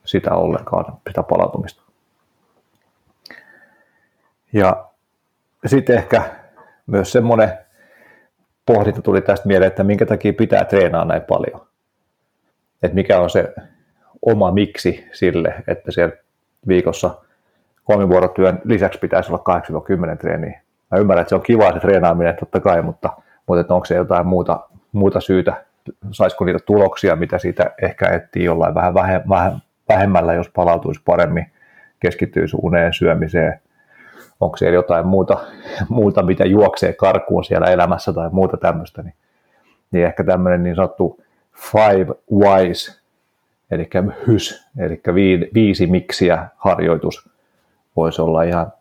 [0.06, 1.82] sitä ollenkaan, sitä palautumista.
[4.54, 4.86] Ja
[5.66, 6.24] sitten ehkä
[6.88, 7.58] myös semmoinen
[8.66, 11.68] pohdinta tuli tästä mieleen, että minkä takia pitää treenaa näin paljon.
[12.84, 13.54] Että mikä on se
[14.26, 16.16] oma miksi sille, että siellä
[16.68, 17.16] viikossa
[17.84, 19.62] kolmivuorotyön lisäksi pitäisi olla
[20.14, 23.10] 8-10 treeniä mä ymmärrän, että se on kiva se treenaaminen totta kai, mutta,
[23.48, 24.60] mutta onko se jotain muuta,
[24.92, 25.66] muuta syytä,
[26.12, 28.94] saisiko niitä tuloksia, mitä siitä ehkä etsii jollain vähän
[29.90, 31.46] vähemmällä, jos palautuisi paremmin,
[32.00, 33.60] keskittyisi uneen, syömiseen,
[34.40, 35.38] onko siellä jotain muuta,
[35.90, 39.14] muuta, mitä juoksee karkuun siellä elämässä tai muuta tämmöistä, niin,
[39.92, 41.24] niin ehkä tämmöinen niin sanottu
[41.72, 43.02] five wise,
[43.72, 43.90] eli
[44.28, 45.02] hys, eli
[45.54, 47.30] viisi miksiä harjoitus
[47.96, 48.74] voisi olla ihan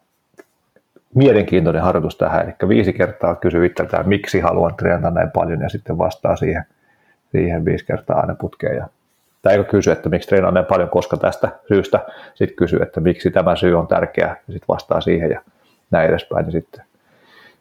[1.14, 5.98] mielenkiintoinen harjoitus tähän, eli viisi kertaa kysyy itseltään, miksi haluan treenata näin paljon, ja sitten
[5.98, 6.64] vastaa siihen,
[7.32, 8.76] siihen viisi kertaa aina putkeen.
[8.76, 8.88] Ja,
[9.42, 12.00] tai eikö kysy, että miksi treenaan näin paljon, koska tästä syystä,
[12.34, 15.42] sitten kysyy, että miksi tämä syy on tärkeä, ja sitten vastaa siihen, ja
[15.90, 16.84] näin edespäin, niin sitten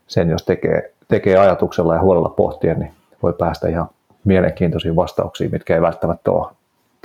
[0.07, 2.91] sen jos tekee, tekee ajatuksella ja huolella pohtien, niin
[3.23, 3.89] voi päästä ihan
[4.23, 6.53] mielenkiintoisiin vastauksiin, mitkä ei välttämättä ole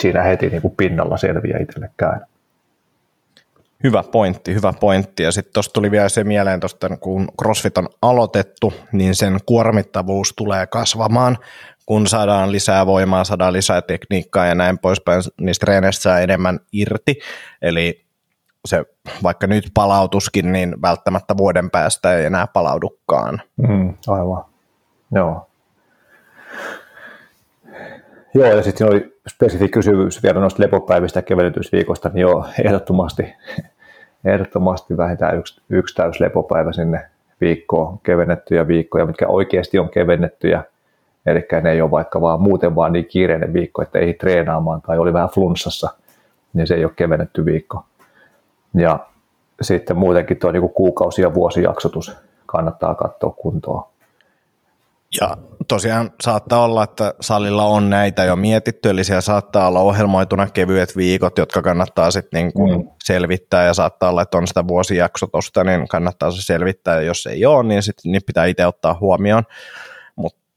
[0.00, 2.27] siinä heti niin kuin pinnalla selviä itsellekään.
[3.85, 5.22] Hyvä pointti, hyvä pointti.
[5.22, 10.33] Ja sitten tuosta tuli vielä se mieleen, tosta, kun CrossFit on aloitettu, niin sen kuormittavuus
[10.37, 11.38] tulee kasvamaan,
[11.87, 17.18] kun saadaan lisää voimaa, saadaan lisää tekniikkaa ja näin poispäin, niistä treeneistä saa enemmän irti.
[17.62, 18.05] Eli
[18.64, 18.85] se
[19.23, 23.42] vaikka nyt palautuskin, niin välttämättä vuoden päästä ei enää palaudukaan.
[23.57, 24.44] Mm, aivan,
[25.14, 25.47] joo.
[28.35, 33.35] Joo, ja sitten oli spesifi kysymys vielä noista lepopäivistä ja kevennytysviikosta, niin joo, ehdottomasti
[34.25, 40.64] ehdottomasti vähintään yksi, yksi täys lepopäivä sinne viikkoon, kevennettyjä viikkoja, mitkä oikeasti on kevennettyjä,
[41.26, 44.98] eli ne ei ole vaikka vaan muuten vaan niin kiireinen viikko, että ei treenaamaan tai
[44.98, 45.90] oli vähän flunssassa,
[46.52, 47.84] niin se ei ole kevennetty viikko.
[48.74, 48.98] Ja
[49.60, 53.84] sitten muutenkin tuo niin kuukausi- ja vuosijaksotus kannattaa katsoa kuntoon.
[55.20, 55.37] Ja
[55.68, 60.96] tosiaan saattaa olla, että salilla on näitä jo mietitty, eli siellä saattaa olla ohjelmoituna kevyet
[60.96, 62.88] viikot, jotka kannattaa sitten niin kuin mm.
[63.04, 67.46] selvittää, ja saattaa olla, että on sitä vuosijaksotusta, niin kannattaa se selvittää, ja jos ei
[67.46, 69.42] ole, niin sitten niin pitää itse ottaa huomioon.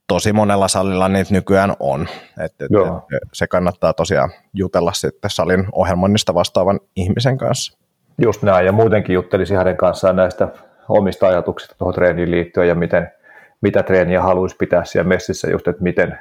[0.08, 2.08] Tosi monella salilla niitä nykyään on,
[2.44, 2.70] että et,
[3.12, 7.78] et, se kannattaa tosiaan jutella sitten salin ohjelmoinnista vastaavan ihmisen kanssa.
[8.22, 10.48] Just näin, ja muutenkin juttelisin hänen kanssaan näistä
[10.88, 13.08] omista ajatuksista tuohon treeniin liittyen, ja miten–
[13.60, 16.18] mitä treeniä haluaisi pitää siellä messissä, just että miten,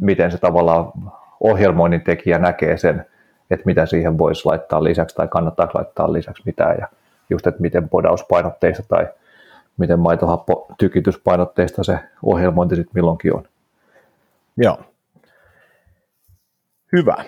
[0.00, 0.92] miten se tavallaan
[1.40, 3.06] ohjelmoinnin tekijä näkee sen,
[3.50, 6.88] että mitä siihen voisi laittaa lisäksi tai kannattaa laittaa lisäksi mitään ja
[7.30, 9.06] just, että miten podauspainotteista tai
[9.78, 13.44] miten maitohappo tykityspainotteista se ohjelmointi sitten milloinkin on.
[14.56, 14.78] Joo.
[16.92, 17.24] Hyvä.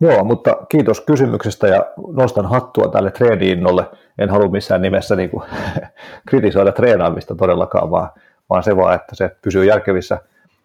[0.00, 3.84] Joo, mutta kiitos kysymyksestä ja nostan hattua tälle treeniinnolle.
[4.18, 5.48] En halua missään nimessä niin kuin,
[6.28, 8.10] kritisoida treenaamista todellakaan, vaan,
[8.50, 10.18] vaan se vaan, että se pysyy järkevissä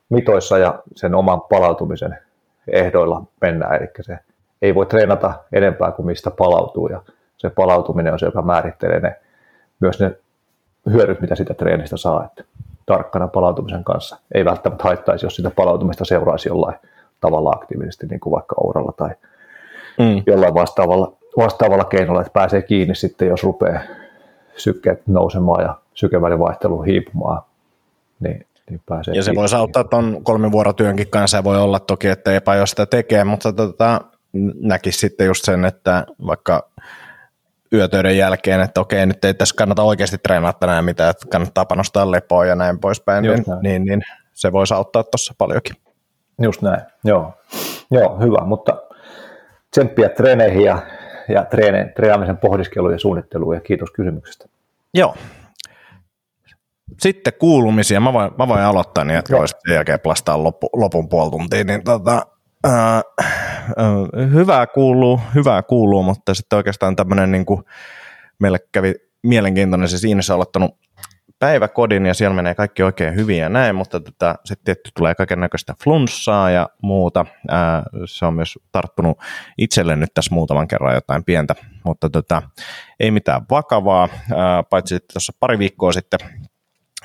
[0.10, 2.18] mitoissa ja sen oman palautumisen
[2.68, 3.76] ehdoilla mennään.
[3.76, 4.20] Eli se
[4.62, 7.02] ei voi treenata enempää kuin mistä palautuu ja
[7.38, 9.16] se palautuminen on se, joka määrittelee ne,
[9.80, 10.18] myös ne
[10.92, 12.26] hyödyt, mitä sitä treenistä saa.
[12.26, 12.44] Että
[12.86, 16.76] tarkkana palautumisen kanssa ei välttämättä haittaisi, jos sitä palautumista seuraisi jollain
[17.22, 19.10] tavalla aktiivisesti, niin kuin vaikka Ouralla tai
[20.00, 20.24] mm.
[20.28, 23.82] jollain vastaavalla, vastaavalla keinolla, että pääsee kiinni sitten, jos rupeaa
[24.58, 27.42] sykkeet nousemaan ja sykevälivaihtelu hiipumaan,
[28.20, 29.42] niin, niin pääsee Ja se kiinni.
[29.42, 34.02] voisi auttaa tuon kolmivuorotyönkin kanssa, voi olla toki, että eipä jos sitä tekee, mutta tota,
[34.62, 36.70] näkisi sitten just sen, että vaikka
[37.76, 42.12] yötöiden jälkeen, että okei, nyt ei tässä kannata oikeasti treenata tänään mitään, että kannattaa panostaa
[42.12, 44.02] lepoa ja näin poispäin, niin, niin, niin,
[44.34, 45.76] se voisi auttaa tuossa paljonkin.
[46.42, 47.34] Just näin, joo.
[47.92, 48.82] Joo, hyvä, mutta
[49.72, 50.82] tsemppiä treeneihin ja,
[51.30, 54.46] ja treene, treenaamisen pohdiskeluun ja suunnitteluun ja kiitos kysymyksestä.
[54.94, 55.16] Joo.
[57.00, 58.00] Sitten kuulumisia.
[58.00, 61.64] Mä voin, mä voin aloittaa niin, että voisi sen jälkeen plastaa loppu, lopun puoli tuntia.
[61.64, 62.26] Niin tota,
[62.66, 67.46] äh, äh, hyvää kuuluu, hyvää kuuluu, mutta sitten oikeastaan tämmöinen niin
[68.40, 70.78] meille kävi mielenkiintoinen se siinä aloittanut
[71.40, 75.40] päiväkodin ja siellä menee kaikki oikein hyvin ja näin, mutta tota, sitten tietty tulee kaiken
[75.40, 77.26] näköistä flunssaa ja muuta.
[77.50, 79.18] Ää, se on myös tarttunut
[79.58, 82.42] itselle nyt tässä muutaman kerran jotain pientä, mutta tota,
[83.00, 86.20] ei mitään vakavaa, ää, paitsi sitten tuossa pari viikkoa sitten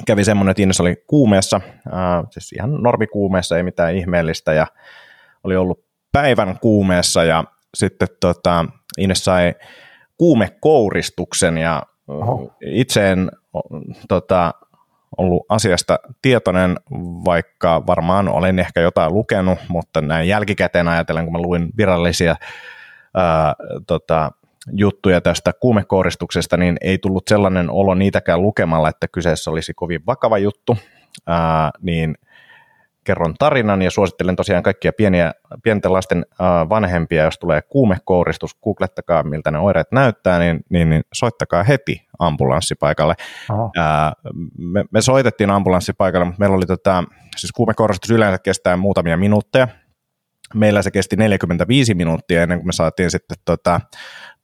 [0.07, 1.61] kävi semmoinen, että Ines oli kuumeessa,
[1.92, 4.66] ää, siis ihan normikuumeessa, ei mitään ihmeellistä ja
[5.44, 8.64] oli ollut päivän kuumeessa ja sitten tota,
[8.98, 9.55] Ines sai
[10.18, 12.53] kuumekouristuksen ja Oho.
[12.61, 13.31] itse en
[14.09, 14.55] tota,
[15.18, 16.76] ollut asiasta tietoinen,
[17.24, 22.37] vaikka varmaan olen ehkä jotain lukenut, mutta näin jälkikäteen ajatellen, kun mä luin virallisia
[23.14, 23.55] ää,
[23.87, 24.33] tota,
[24.72, 30.38] juttuja tästä kuumekouristuksesta, niin ei tullut sellainen olo niitäkään lukemalla, että kyseessä olisi kovin vakava
[30.38, 30.76] juttu,
[31.26, 32.14] ää, niin–
[33.04, 35.32] kerron tarinan ja suosittelen tosiaan kaikkia pieniä,
[35.62, 36.26] pienten lasten
[36.68, 43.14] vanhempia, jos tulee kuumekouristus, googlettakaa miltä ne oireet näyttää, niin, niin, niin soittakaa heti ambulanssipaikalle.
[43.76, 44.12] Ää,
[44.58, 47.04] me, me soitettiin ambulanssipaikalle, mutta meillä oli tota,
[47.36, 49.68] siis kuumekouristus yleensä kestää muutamia minuutteja.
[50.54, 53.80] Meillä se kesti 45 minuuttia ennen kuin me saatiin sitten tota,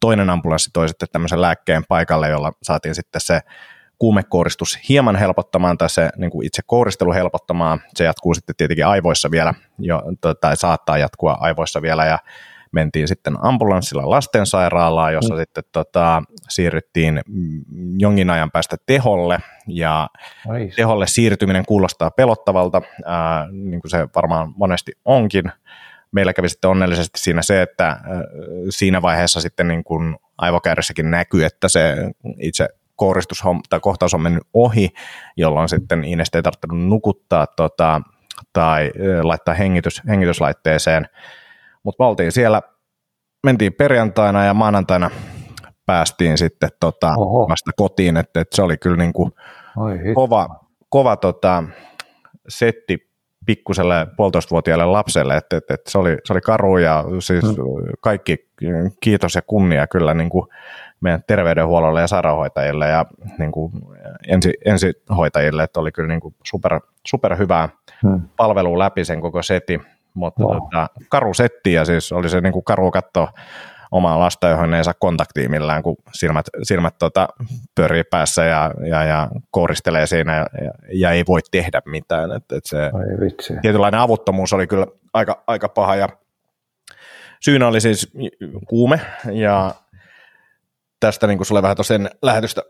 [0.00, 3.40] toinen ambulanssi toi sitten tämmöisen lääkkeen paikalle, jolla saatiin sitten se
[3.98, 7.80] kuumekouristus hieman helpottamaan tai se niin kuin itse kouristelu helpottamaan.
[7.94, 10.02] Se jatkuu sitten tietenkin aivoissa vielä, jo,
[10.40, 12.18] tai saattaa jatkua aivoissa vielä ja
[12.72, 15.40] mentiin sitten ambulanssilla lastensairaalaan, jossa mm.
[15.40, 17.20] sitten tota, siirryttiin
[17.98, 20.08] jonkin ajan päästä teholle, ja
[20.48, 20.74] Ais.
[20.76, 25.52] teholle siirtyminen kuulostaa pelottavalta, ää, niin kuin se varmaan monesti onkin.
[26.12, 28.00] Meillä kävi sitten onnellisesti siinä se, että ää,
[28.70, 30.16] siinä vaiheessa sitten niin kuin
[31.10, 31.96] näkyy, että se
[32.40, 34.88] itse kouristus tai kohtaus on mennyt ohi,
[35.36, 38.00] jolloin sitten Ines ei tarvinnut nukuttaa tota,
[38.52, 38.90] tai
[39.22, 41.08] laittaa hengitys, hengityslaitteeseen.
[41.82, 42.62] Mutta me oltiin siellä,
[43.46, 45.10] mentiin perjantaina ja maanantaina
[45.86, 47.08] päästiin sitten tota,
[47.48, 49.32] vasta kotiin, että, et se oli kyllä niin kuin
[50.14, 50.48] kova,
[50.88, 51.64] kova tota,
[52.48, 53.06] setti
[53.46, 57.54] pikkuselle puolitoistavuotiaalle lapselle, että, että, että se, oli, se oli karu ja siis hmm.
[58.00, 58.48] kaikki
[59.00, 60.48] kiitos ja kunnia kyllä niin kuin
[61.00, 63.06] meidän terveydenhuollolle ja sairaanhoitajille ja
[63.38, 63.72] niin kuin
[64.28, 67.68] ensi, ensihoitajille, että oli kyllä niin kuin super, super hyvää
[68.02, 68.20] hmm.
[68.36, 69.80] palvelua läpi sen koko seti,
[70.14, 70.56] mutta wow.
[70.56, 73.32] tota, karu setti ja siis oli se niin kuin karu katsoa
[73.90, 77.28] omaa lasta, johon ei saa kontaktia millään, kun silmät, silmät tota,
[77.74, 80.46] pyörii päässä ja, ja, ja kouristelee siinä ja,
[80.92, 82.32] ja, ei voi tehdä mitään.
[82.32, 82.90] Et, et se.
[83.62, 86.08] Tietynlainen avuttomuus oli kyllä aika, aika paha ja
[87.40, 88.12] syynä oli siis
[88.68, 89.00] kuume
[89.32, 89.74] ja
[91.00, 92.62] tästä niin kuin sulle vähän tosiaan lähetystä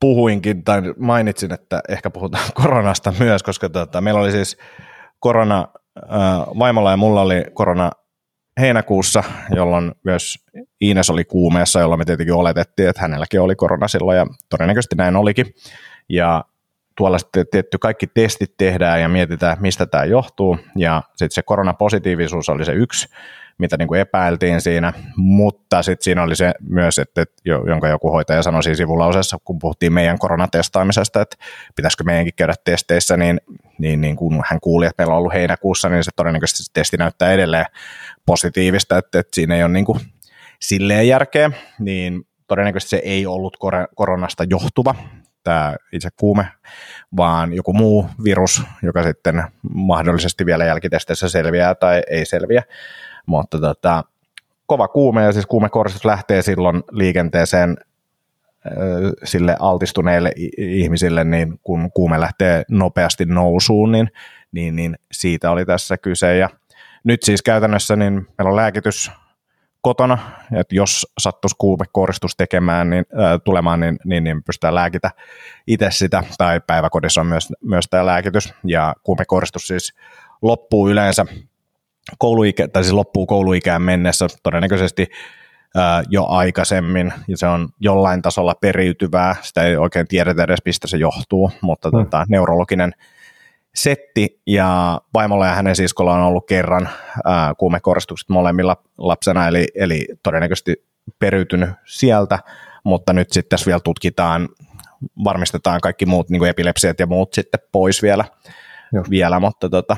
[0.00, 4.56] puhuinkin tai mainitsin, että ehkä puhutaan koronasta myös, koska tota, meillä oli siis
[5.20, 5.68] korona,
[6.58, 7.90] vaimolla ja mulla oli korona
[8.60, 10.34] heinäkuussa, jolloin myös
[10.82, 15.16] Iines oli kuumeessa, jolloin me tietenkin oletettiin, että hänelläkin oli korona silloin ja todennäköisesti näin
[15.16, 15.54] olikin.
[16.08, 16.44] Ja
[16.96, 20.58] tuolla sitten tietty kaikki testit tehdään ja mietitään, mistä tämä johtuu.
[20.76, 23.08] Ja sitten se koronapositiivisuus oli se yksi,
[23.58, 28.42] mitä niin kuin epäiltiin siinä, mutta sitten siinä oli se myös, että, jonka joku hoitaja
[28.42, 31.36] sanoi siinä sivulauseessa, kun puhuttiin meidän koronatestaamisesta, että
[31.76, 33.40] pitäisikö meidänkin käydä testeissä, niin,
[33.78, 36.96] niin, niin kun hän kuuli, että meillä on ollut heinäkuussa, niin se todennäköisesti se testi
[36.96, 37.66] näyttää edelleen
[38.26, 40.00] positiivista, että, että siinä ei ole niin kuin
[40.60, 43.56] silleen järkeä, niin todennäköisesti se ei ollut
[43.94, 44.94] koronasta johtuva,
[45.46, 46.48] tämä itse kuume,
[47.16, 52.62] vaan joku muu virus, joka sitten mahdollisesti vielä jälkitesteissä selviää tai ei selviä.
[53.26, 54.04] Mutta tota,
[54.66, 57.76] kova kuume ja siis kuumekoristus lähtee silloin liikenteeseen
[59.24, 64.10] sille altistuneille ihmisille, niin kun kuume lähtee nopeasti nousuun, niin,
[64.52, 66.36] niin, niin siitä oli tässä kyse.
[66.36, 66.50] Ja
[67.04, 69.10] nyt siis käytännössä niin meillä on lääkitys
[69.80, 70.18] kotona,
[70.52, 75.10] että jos sattuisi kuumekoristus tekemään, niin, äh, tulemaan, niin, niin, niin pystytään lääkitä
[75.66, 79.94] itse sitä, tai päiväkodissa on myös, myös tämä lääkitys, ja kuumekoristus siis
[80.42, 81.26] loppuu yleensä
[82.18, 85.06] kouluikä, tai siis loppuu kouluikään mennessä todennäköisesti
[85.76, 90.86] ää, jo aikaisemmin, ja se on jollain tasolla periytyvää, sitä ei oikein tiedetä edes, mistä
[90.86, 92.04] se johtuu, mutta hmm.
[92.04, 92.92] tota, neurologinen
[93.74, 96.88] setti, ja vaimolla ja hänen siskolla on ollut kerran
[97.24, 100.86] ää, kuumekoristukset molemmilla lapsena, eli, eli todennäköisesti
[101.18, 102.38] periytynyt sieltä,
[102.84, 104.48] mutta nyt sitten tässä vielä tutkitaan,
[105.24, 108.24] varmistetaan kaikki muut niin kuin epilepsiat ja muut sitten pois vielä,
[109.10, 109.96] vielä mutta tota,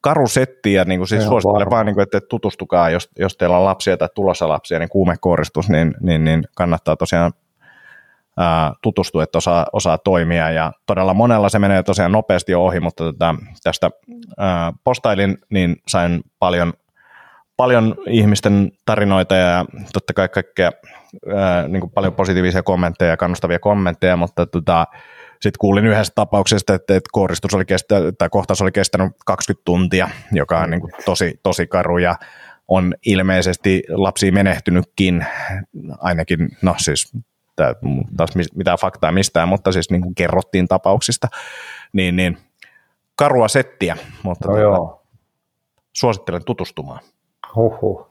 [0.00, 3.64] karusetti ja niin kuin siis suosittelen vaan, niin kuin, että tutustukaa, jos, jos teillä on
[3.64, 7.32] lapsia tai tulossa lapsia, niin kuumekouristus, niin, niin, niin kannattaa tosiaan
[8.38, 10.50] ää, tutustua, että osaa, osaa toimia.
[10.50, 13.90] Ja todella monella se menee tosiaan nopeasti ohi, mutta tota, tästä
[14.38, 16.72] ää, postailin, niin sain paljon,
[17.56, 20.70] paljon ihmisten tarinoita ja totta kai kaikkea
[21.36, 24.86] ää, niin kuin paljon positiivisia kommentteja ja kannustavia kommentteja, mutta tota,
[25.40, 27.10] sitten kuulin yhdestä tapauksesta, että, että
[27.54, 31.98] oli kestänyt, tai kohtaus oli kestänyt 20 tuntia, joka on niin kuin tosi, tosi karu
[31.98, 32.16] ja
[32.68, 35.26] on ilmeisesti lapsi menehtynytkin,
[35.98, 37.12] ainakin, no siis
[38.16, 41.28] taas mitään faktaa mistään, mutta siis niin kuin kerrottiin tapauksista,
[41.92, 42.38] niin, niin
[43.16, 45.02] karua settiä, mutta no tuota,
[45.92, 47.00] suosittelen tutustumaan.
[47.54, 48.07] Huhhuh.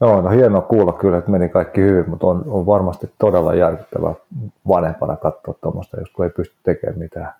[0.00, 4.14] Joo, no hienoa kuulla kyllä, että meni kaikki hyvin, mutta on, on varmasti todella järkyttävää
[4.68, 7.34] vanhempana katsoa tuommoista, jos kun ei pysty tekemään mitään.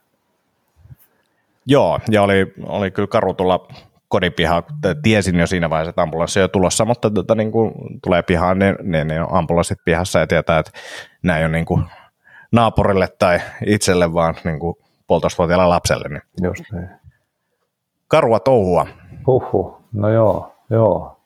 [1.66, 3.68] Joo, ja oli, oli kyllä karu tulla
[4.08, 4.62] kodipihaan,
[5.02, 7.72] tiesin jo siinä vaiheessa, että ambulanssi on tulossa, mutta tota, niin kun
[8.04, 10.72] tulee pihaan, niin, niin, niin on ambulanssit pihassa ja tietää, että
[11.22, 11.84] nämä ei ole niin kuin
[12.52, 16.08] naapurille tai itselle, vaan niin kuin puolitoistavuotiaalle lapselle.
[16.08, 16.22] Niin.
[16.42, 16.88] Just niin.
[18.08, 18.86] Karua touhua.
[19.26, 21.19] Huhhuh, no joo, joo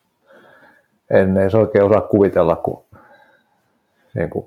[1.11, 2.85] en edes oikein osaa kuvitella, kun,
[4.15, 4.47] niin kuin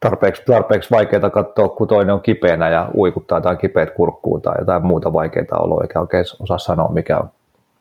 [0.00, 4.86] tarpeeksi, tarpeeksi vaikeaa katsoa, kun toinen on kipeänä ja uikuttaa tai kipeät kurkkuun tai jotain
[4.86, 7.30] muuta vaikeaa oloa, eikä oikein osaa sanoa, mikä on,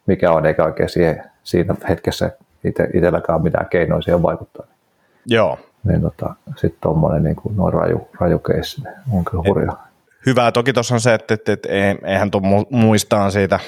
[0.06, 2.32] mikä on eikä oikein siihen, siinä hetkessä
[2.64, 4.66] itse, itselläkään mitään keinoja siihen vaikuttaa.
[5.26, 5.58] Joo.
[5.84, 9.88] Niin tota, sitten tuommoinen niin kuin noin raju, raju keissi, niin on kyllä hurjaa.
[10.26, 11.70] Hyvää toki tuossa on se, että, että, että
[12.06, 13.60] eihän tuon muistaan siitä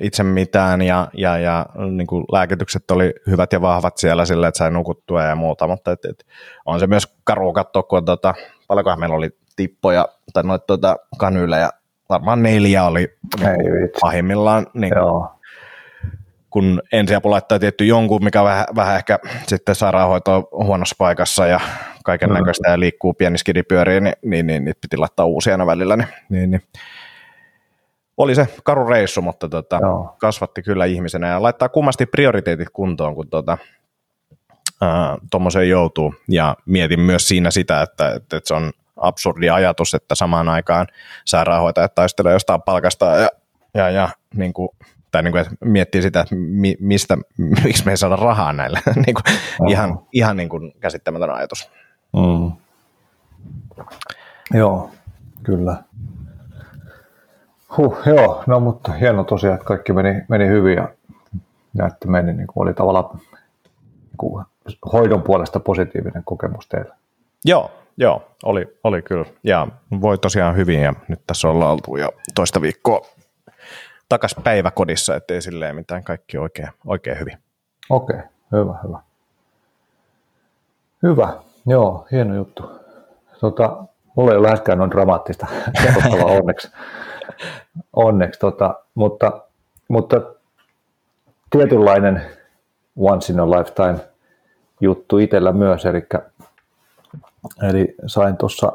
[0.00, 4.58] itse mitään ja, ja, ja niin kuin lääkitykset oli hyvät ja vahvat siellä sillä, että
[4.58, 6.26] sai nukuttua ja muuta, mutta et, et,
[6.66, 8.34] on se myös karu katsoa, kun tota,
[8.68, 11.70] paljonkohan meillä oli tippoja tai noita tota, kanylejä,
[12.08, 13.08] varmaan neljä oli
[13.40, 14.66] niin pahimmillaan.
[14.74, 15.28] Niin kuin,
[16.50, 21.60] kun ensiapu laittaa tietty jonkun, mikä vähän, vähän ehkä sitten sairaanhoito huonossa paikassa ja
[22.04, 22.72] kaiken näköistä mm.
[22.72, 25.96] ja liikkuu pieni skidipyöriin, niin, niin, niin, niin piti laittaa uusia aina välillä.
[25.96, 26.62] Niin, niin, niin
[28.22, 29.80] oli se karu reissu, mutta tota,
[30.18, 33.58] kasvatti kyllä ihmisenä ja laittaa kummasti prioriteetit kuntoon, kun tota,
[35.30, 36.14] tuommoiseen joutuu.
[36.28, 40.86] Ja mietin myös siinä sitä, että, että, että se on absurdi ajatus, että samaan aikaan
[41.24, 43.28] sairaanhoitajat taistelee jostain palkasta ja,
[43.74, 44.68] ja, ja niin kuin,
[45.10, 47.18] tai niin kuin, että miettii sitä, että mi, mistä,
[47.64, 48.80] miksi me ei saada rahaa näille.
[49.06, 49.38] niin kuin,
[49.70, 51.70] ihan ihan niin kuin käsittämätön ajatus.
[52.12, 52.52] Mm.
[54.54, 54.90] Joo,
[55.42, 55.82] kyllä.
[57.76, 60.88] Huh, joo, no mutta hieno tosiaan, että kaikki meni, meni hyvin ja,
[61.74, 64.44] ja että meni, niin kuin oli tavallaan niin kuin
[64.92, 66.94] hoidon puolesta positiivinen kokemus teille.
[67.44, 69.24] Joo, joo, oli, oli kyllä.
[69.44, 69.68] Ja
[70.00, 73.06] voi tosiaan hyvin ja nyt tässä ollaan oltu jo toista viikkoa
[74.08, 77.38] takas päiväkodissa, ettei silleen mitään kaikki oikein, oikein hyvin.
[77.90, 78.98] Okei, okay, hyvä, hyvä.
[81.02, 81.32] Hyvä,
[81.66, 82.70] joo, hieno juttu.
[83.40, 83.84] Tota,
[84.16, 85.46] mulla ei ole läheskään noin dramaattista
[85.82, 86.70] kerrottavaa onneksi,
[87.92, 89.42] onneksi tota, mutta,
[89.88, 90.22] mutta
[91.50, 92.22] tietynlainen
[92.96, 93.98] once in a lifetime
[94.80, 96.06] juttu itsellä myös, eli,
[97.68, 98.72] eli sain tuossa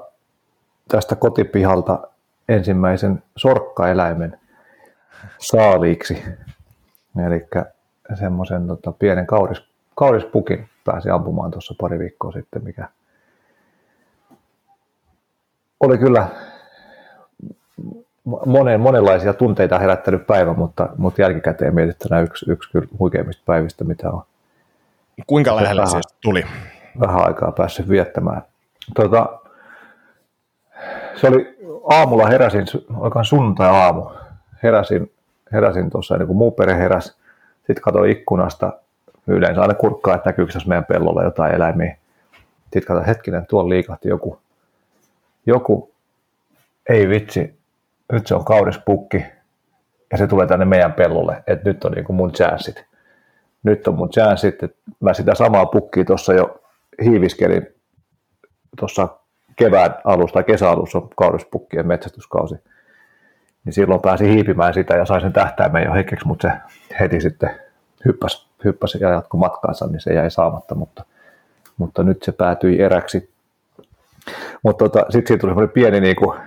[0.87, 2.07] tästä kotipihalta
[2.49, 4.39] ensimmäisen sorkkaeläimen
[5.37, 6.23] saaliiksi.
[7.27, 7.47] Eli
[8.19, 9.63] semmoisen tota, pienen kauris,
[9.95, 12.89] kaurispukin pääsi ampumaan tuossa pari viikkoa sitten, mikä
[15.79, 16.27] oli kyllä
[18.25, 24.09] monen, monenlaisia tunteita herättänyt päivä, mutta, mutta jälkikäteen mietittynä yksi, yksi kyllä huikeimmista päivistä, mitä
[24.09, 24.23] on.
[25.27, 26.43] Kuinka lähellä vähän, siis tuli?
[26.99, 28.41] Vähän aikaa päässyt viettämään.
[28.95, 29.39] Tota,
[31.15, 31.57] se oli
[31.89, 32.65] aamulla heräsin,
[32.97, 34.09] oikein sunnuntai-aamu,
[34.63, 35.11] heräsin,
[35.53, 37.09] heräsin tuossa niin kuin muu perhe heräsi,
[37.57, 38.73] sitten katsoin ikkunasta,
[39.27, 41.97] yleensä aina kurkkaa, että näkyykö meidän pellolla jotain eläimiä.
[42.63, 44.39] Sitten katsoin, hetkinen, tuolla liikahti joku,
[45.45, 45.91] joku,
[46.89, 47.55] ei vitsi,
[48.11, 49.25] nyt se on kaudispukki,
[50.11, 52.85] ja se tulee tänne meidän pellolle, että nyt on niin kuin mun chanssit.
[53.63, 56.61] Nyt on mun chanssit, että mä sitä samaa pukkia tuossa jo
[57.03, 57.67] hiiviskelin
[58.79, 59.07] tuossa
[59.55, 62.55] kevään alussa tai kesäalussa on kaudispukkien metsästyskausi.
[63.65, 66.53] Niin silloin pääsi hiipimään sitä ja sai sen tähtäimen jo hetkeksi, mutta se
[66.99, 67.49] heti sitten
[68.05, 71.03] hyppäsi, hyppäsi ja jatkoi matkaansa, niin se jäi saamatta, mutta,
[71.77, 73.29] mutta nyt se päätyi eräksi.
[74.63, 76.39] Mutta tota, sitten siitä tuli semmoinen pieni niin kuin,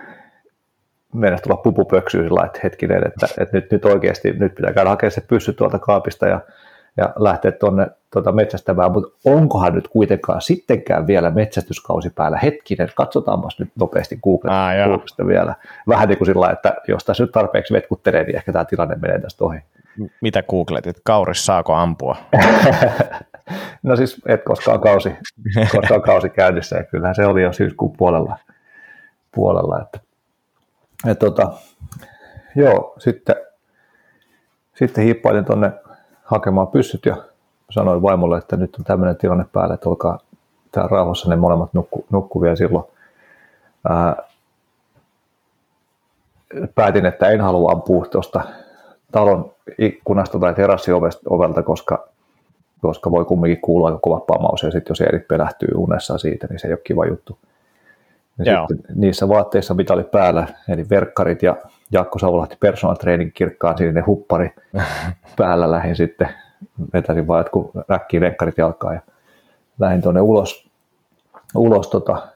[1.14, 5.12] mennä tulla pupupöksyä sillä että hetkinen, että, että nyt, nyt oikeasti nyt pitää käydä hakemaan
[5.12, 6.40] se pyssy tuolta kaapista ja
[6.98, 12.38] ja lähteä tuonne tuota metsästämään, mutta onkohan nyt kuitenkaan sittenkään vielä metsästyskausi päällä?
[12.42, 15.54] Hetkinen, katsotaanpas nyt nopeasti Googlesta, ah, Googlesta vielä.
[15.88, 19.20] Vähän niin kuin sillä että jos tässä nyt tarpeeksi vetkuttelee, niin ehkä tämä tilanne menee
[19.20, 19.59] tästä ohi.
[20.20, 20.96] Mitä googletit?
[21.04, 22.16] Kauris saako ampua?
[23.82, 25.12] no siis et koskaan kausi,
[25.76, 28.36] koskaan kausi käynnissä ja kyllähän se oli jo syyskuun puolella.
[29.34, 30.00] puolella että,
[31.07, 31.53] et tota,
[32.57, 33.36] joo, sitten,
[34.74, 35.72] sitten hiippailin tuonne
[36.24, 37.16] hakemaan pyssyt ja
[37.70, 40.18] sanoin vaimolle, että nyt on tämmöinen tilanne päällä, että olkaa
[40.72, 42.84] tää rauhassa, ne molemmat nukku, nukku vielä silloin.
[43.88, 44.16] Ää,
[46.74, 48.40] päätin, että en halua ampua tuosta
[49.12, 52.09] talon ikkunasta tai terassiovelta, koska,
[52.82, 56.59] koska voi kumminkin kuulla aika kova pamaus, ja sitten jos Erik pelähtyy unessaan siitä, niin
[56.59, 57.38] se ei ole kiva juttu.
[58.45, 61.57] Ja sitten niissä vaatteissa, mitä oli päällä, eli verkkarit ja
[61.93, 64.55] Jaakko Savolahti personal training kirkkaan sinne huppari
[65.39, 66.28] päällä lähin sitten,
[66.95, 69.01] vetäisin vaan jotkut räkkiin lenkkarit jalkaan ja
[69.78, 70.68] lähdin tuonne ulos,
[71.57, 72.28] ulos tota,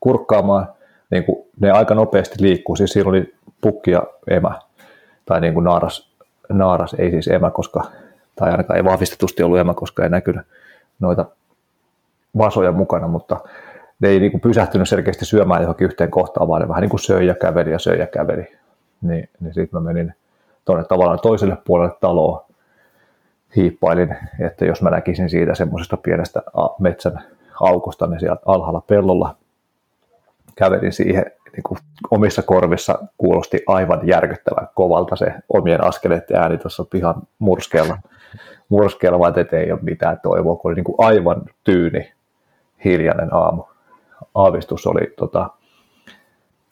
[0.00, 0.68] kurkkaamaan.
[1.10, 4.60] Niin kuin ne aika nopeasti liikkuu, siis siinä oli pukki ja emä,
[5.26, 6.10] tai niin kuin naaras,
[6.48, 7.82] naaras, ei siis emä, koska,
[8.36, 10.46] tai ainakaan ei vahvistetusti ollut emä, koska ei näkynyt
[11.00, 11.24] noita
[12.38, 13.40] vasoja mukana, mutta
[14.00, 17.00] ne ei niin kuin pysähtynyt selkeästi syömään johonkin yhteen kohtaan, vaan ne vähän niin kuin
[17.00, 18.44] söi ja käveli ja söi ja käveli
[19.02, 20.14] niin, niin sitten mä menin
[20.64, 22.46] tuonne tavallaan toiselle puolelle taloa,
[23.56, 26.42] hiippailin, että jos mä näkisin siitä semmoisesta pienestä
[26.78, 27.24] metsän
[27.60, 29.36] aukosta, niin sieltä alhaalla pellolla
[30.54, 31.78] kävelin siihen, niin kuin
[32.10, 37.98] omissa korvissa kuulosti aivan järkyttävän kovalta se omien askeleiden ääni tuossa pihan murskeella,
[38.68, 42.12] murskeella vaan että ei ole mitään toivoa, kun oli niin kuin aivan tyyni
[42.84, 43.62] hiljainen aamu.
[44.34, 45.50] Aavistus oli tota,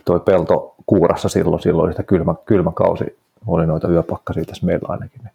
[0.04, 5.20] toi pelto kuurassa silloin, silloin sitä kylmä, kylmä kausi, oli noita yöpakkasia tässä meillä ainakin,
[5.24, 5.32] niin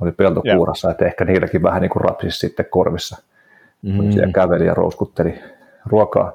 [0.00, 3.22] oli pelto kuurassa, että ehkä niilläkin vähän niin kuin rapsisi sitten korvissa,
[3.82, 4.12] mm.
[4.12, 5.40] siellä käveli ja rouskutteli
[5.86, 6.32] ruokaa.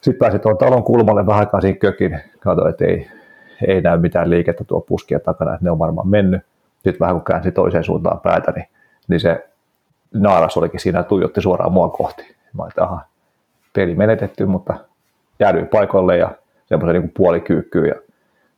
[0.00, 3.08] Sitten pääsi tuon talon kulmalle vähän aikaa siinä kökin, katsoin, että ei,
[3.66, 6.42] ei näy mitään liikettä tuo puskia takana, että ne on varmaan mennyt.
[6.74, 8.66] Sitten vähän kun käänsi toiseen suuntaan päätä, niin,
[9.08, 9.48] niin se
[10.14, 12.34] naaras olikin siinä tuijotti suoraan mua kohti.
[12.52, 13.00] Mä että aha,
[13.94, 14.74] menetetty, mutta
[15.40, 16.30] jäädyin paikoille ja
[16.66, 17.94] semmoisen niin puolikyykkyyn ja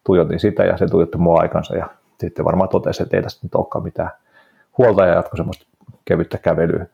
[0.05, 1.87] tuijotin sitä ja se tuijotti mua aikansa ja
[2.21, 4.11] sitten varmaan totesi, että ei tästä nyt olekaan mitään
[4.79, 5.67] huolta ja jatkoi semmoista
[6.05, 6.87] kevyttä kävelyä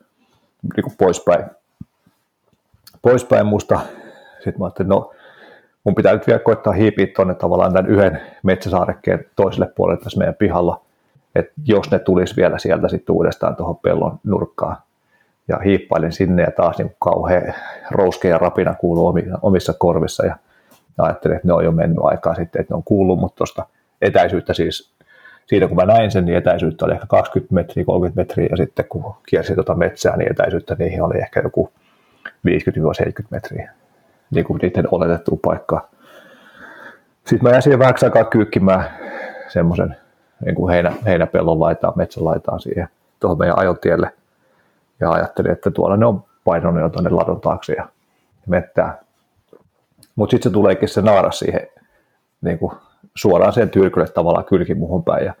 [0.75, 1.45] niin kuin poispäin,
[3.01, 3.79] poispäin musta.
[4.35, 5.11] Sitten mä ajattelin, no
[5.83, 10.35] mun pitää nyt vielä koittaa hiipiä tuonne tavallaan tämän yhden metsäsaarekkeen toiselle puolelle tässä meidän
[10.35, 10.81] pihalla,
[11.35, 14.77] että jos ne tulisi vielä sieltä sitten uudestaan tuohon pellon nurkkaan.
[15.51, 17.53] Ja hiippailin sinne ja taas niin kauhean
[17.91, 20.35] rouskea rapina kuuluu omissa korvissa ja
[20.97, 23.65] ja ajattelin, että ne on jo mennyt aikaa sitten, että ne on kuullut, mutta tuosta
[24.01, 24.91] etäisyyttä siis,
[25.45, 28.85] siitä kun mä näin sen, niin etäisyyttä oli ehkä 20 metriä, 30 metriä, ja sitten
[28.89, 31.71] kun kiersin tuota metsää, niin etäisyyttä niihin oli ehkä joku
[32.27, 32.31] 50-70
[33.29, 33.71] metriä,
[34.31, 35.89] niin kuin niiden oletettua paikkaa.
[37.25, 38.85] Sitten mä jäin siihen vähäksi aikaa kyykkimään
[39.47, 39.95] semmoisen
[40.45, 42.87] niin heinä, heinäpellon laitaan, metsän laitaan siihen
[43.19, 44.11] tuohon meidän ajotielle.
[45.01, 47.87] Ja ajattelin, että tuolla ne on painonut jo tuonne ladon taakse ja
[48.47, 48.99] mettää.
[50.15, 51.67] Mutta sitten se tuleekin se naaras siihen
[52.41, 52.71] niin kuin
[53.15, 55.33] suoraan sen tyrkylle tavallaan kylkimuhun päin ja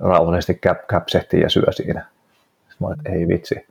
[0.00, 2.06] rauhallisesti käp, käpsehtii ja syö siinä.
[2.80, 3.66] Mä että ei vitsi,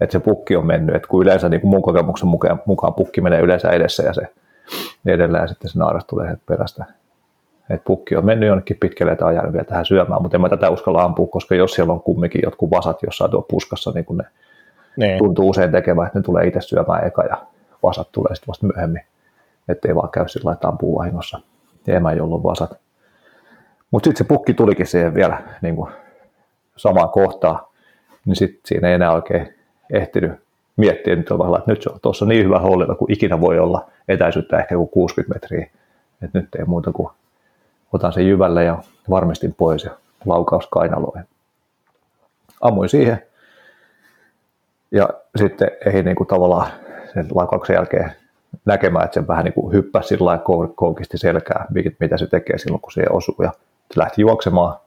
[0.00, 3.20] että se pukki on mennyt, että kun yleensä niin kuin mun kokemuksen mukaan, mukaan pukki
[3.20, 4.22] menee yleensä edessä ja se
[5.06, 6.84] edellä ja sitten se naaras tulee perästä.
[7.70, 10.70] Et pukki on mennyt jonnekin pitkälle että ajan vielä tähän syömään, mutta en mä tätä
[10.70, 14.24] uskalla ampua, koska jos siellä on kumminkin jotkut vasat jossain tuo puskassa, niin kun ne
[14.96, 15.18] niin.
[15.18, 17.36] tuntuu usein tekemään, että ne tulee itse syömään eka ja
[17.82, 19.02] vasat tulee sitten vasta myöhemmin,
[19.68, 21.40] ettei vaan käy sillä lailla ampua vahingossa.
[21.88, 22.78] Emä, jolla on vasat.
[23.90, 25.90] Mutta sitten se pukki tulikin siihen vielä niin kuin
[26.76, 27.60] samaan kohtaan,
[28.24, 29.54] niin sitten siinä ei enää oikein
[29.92, 30.32] ehtinyt
[30.76, 33.90] miettiä nyt on että nyt se on tuossa niin hyvä hollilla kuin ikinä voi olla,
[34.08, 35.70] etäisyyttä ehkä joku 60 metriä,
[36.22, 37.08] että nyt ei muuta kuin
[37.92, 38.78] otan sen jyvälle ja
[39.10, 39.90] varmistin pois ja
[40.24, 41.24] laukaus kainaloihin.
[42.60, 43.22] Ammuin siihen
[44.94, 46.66] ja sitten ei niin kuin tavallaan
[47.14, 48.12] sen laukauksen jälkeen
[48.64, 51.66] näkemään, että se vähän niin kuin hyppäsi sillä lailla koukisti selkää,
[52.00, 53.36] mitä se tekee silloin, kun se osuu.
[53.42, 53.52] Ja
[53.92, 54.78] se lähti juoksemaan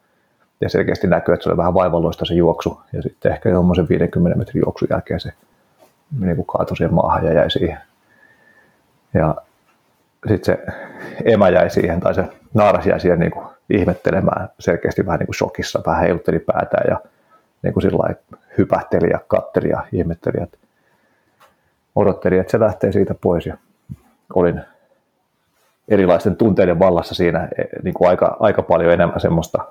[0.61, 2.81] ja selkeästi näkyy, että se oli vähän vaivalloista se juoksu.
[2.93, 5.31] Ja sitten ehkä tuommoisen 50 metrin juoksun jälkeen se
[6.19, 7.77] niin kuin kaatui siihen maahan ja jäi siihen.
[9.13, 9.35] Ja
[10.27, 10.73] sitten se
[11.25, 15.35] emä jäi siihen, tai se naaras jäi siihen niin kuin ihmettelemään selkeästi vähän niin kuin
[15.35, 16.99] shokissa, vähän heilutteli päätään ja
[17.63, 18.15] niin kuin sillä
[18.57, 20.57] hypähteli ja katteli ja ihmetteli, että
[21.95, 23.57] odotteli, että se lähtee siitä pois ja
[24.33, 24.61] olin
[25.87, 29.65] erilaisten tunteiden vallassa siinä e, niin kuin aika, aika paljon enemmän semmoista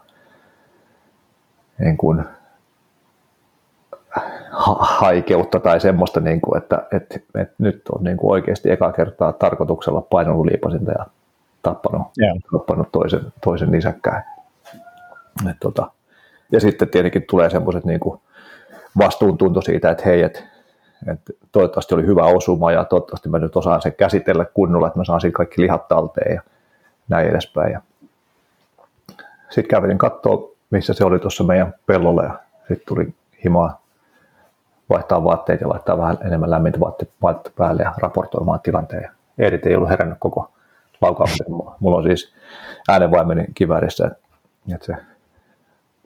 [1.79, 2.25] niin kuin,
[4.79, 9.33] haikeutta tai semmoista, niin kuin, että, että, että nyt on niin kuin oikeasti eka kertaa
[9.33, 11.07] tarkoituksella painanut liipasinta ja
[11.63, 12.37] tappanut, yeah.
[12.53, 14.25] tappanut toisen, toisen nisäkkään.
[15.51, 15.91] Et, tota,
[16.53, 18.01] ja sitten tietenkin tulee semmoiset niin
[18.99, 20.41] vastuuntunto siitä, että hei, että,
[21.13, 25.05] että toivottavasti oli hyvä osuma ja toivottavasti mä nyt osaan sen käsitellä kunnolla, että mä
[25.05, 26.43] saan siinä kaikki lihat talteen ja
[27.09, 27.79] näin edespäin.
[29.51, 33.83] Sitten kävelin katsoa, missä se oli tuossa meidän pellolla ja sitten tuli himaa
[34.89, 37.11] vaihtaa vaatteet ja laittaa vähän enemmän lämmintä vaatteet,
[37.57, 39.03] päälle ja raportoimaan tilanteen.
[39.03, 40.51] Ja Eerit ei ollut herännyt koko
[41.01, 41.47] laukauksen.
[41.81, 42.35] Mulla on siis
[42.89, 44.11] äänenvaimeni kiväärissä,
[44.75, 44.97] että se,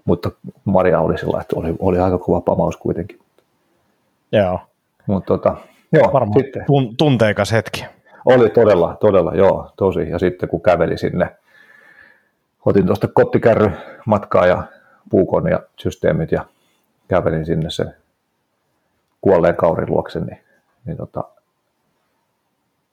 [0.05, 0.31] mutta
[0.65, 3.19] Maria oli sillä että oli, oli aika kova pamaus kuitenkin.
[4.33, 4.61] Joo.
[5.07, 5.57] Mutta tota,
[5.93, 6.65] joo, Varmaan sitten.
[6.67, 7.85] Tun, tunteikas hetki.
[8.25, 10.11] Oli todella, todella, joo, tosi.
[10.11, 11.37] Ja sitten kun käveli sinne,
[12.65, 13.71] otin tuosta kottikärry
[14.07, 14.63] matkaa ja
[15.11, 16.45] puukon ja systeemit ja
[17.09, 17.95] kävelin sinne sen
[19.21, 20.39] kuolleen kaurin luokse, niin,
[20.85, 21.25] niin tota,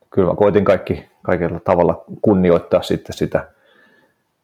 [0.09, 3.47] kyllä mä koitin kaikki, kaikilla tavalla kunnioittaa sitten sitä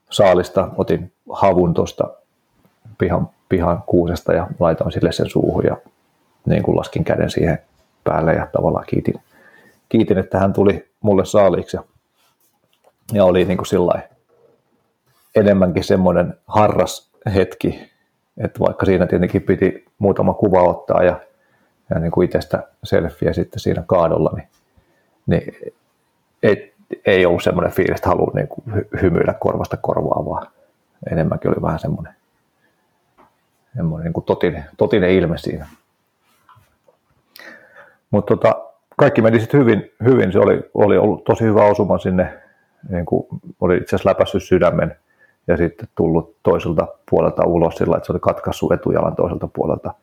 [0.09, 0.69] saalista.
[0.77, 2.09] Otin havun tuosta
[2.97, 5.77] pihan, pihan kuusesta ja laitoin sille sen suuhun ja
[6.45, 7.59] niin kuin laskin käden siihen
[8.03, 9.15] päälle ja tavallaan kiitin,
[9.89, 11.77] kiitin että hän tuli mulle saaliiksi.
[11.77, 11.83] Ja,
[13.13, 14.01] ja oli niin kuin sillai,
[15.35, 17.91] enemmänkin semmoinen harras hetki,
[18.37, 21.19] että vaikka siinä tietenkin piti muutama kuva ottaa ja
[21.89, 24.47] ja niin kuin itsestä selfieä sitten siinä kaadolla, niin,
[25.25, 25.73] niin
[26.43, 26.73] ei,
[27.05, 28.63] ei ollut semmoinen fiilis, että haluaa niin kuin
[29.01, 30.47] hymyillä korvasta korvaa, vaan
[31.11, 32.13] enemmänkin oli vähän semmoinen,
[33.75, 35.67] semmoinen niin kuin totinen, totinen ilme siinä.
[38.11, 38.55] Mutta tota,
[38.97, 42.33] kaikki meni sitten hyvin, hyvin, se oli, oli ollut tosi hyvä osuma sinne,
[42.89, 43.27] niin kuin
[43.61, 44.95] oli itse asiassa läpässyt sydämen
[45.47, 49.93] ja sitten tullut toiselta puolelta ulos sillä, että se oli katkaissut etujalan toiselta puolelta,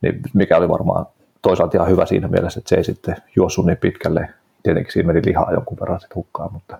[0.00, 1.06] niin mikä oli varmaan
[1.42, 4.28] toisaalta ihan hyvä siinä mielessä, että se ei sitten juossut niin pitkälle.
[4.62, 6.78] Tietenkin siinä meni lihaa jonkun verran sitten hukkaan, mutta,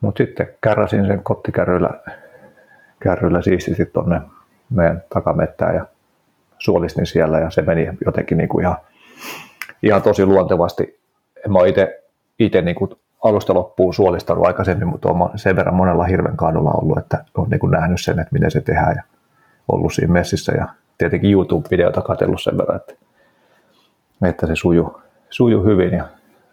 [0.00, 1.90] mutta sitten kärräsin sen kottikärryillä
[3.00, 4.20] kärryillä siististi tuonne
[4.70, 5.86] meidän takamettään ja
[6.58, 8.76] suolistin siellä ja se meni jotenkin niin kuin ihan,
[9.82, 11.00] ihan tosi luontevasti.
[11.44, 12.02] En mä itse,
[12.38, 12.90] itse niin kuin
[13.24, 17.60] alusta loppuun suolistanut aikaisemmin, mutta olen sen verran monella hirven kaadulla ollut, että olen niin
[17.60, 19.02] kuin nähnyt sen, että miten se tehdään ja
[19.68, 22.94] ollut siinä messissä ja tietenkin YouTube-videota katsellut sen verran, että
[24.22, 25.00] että se suju,
[25.30, 26.04] suju hyvin ja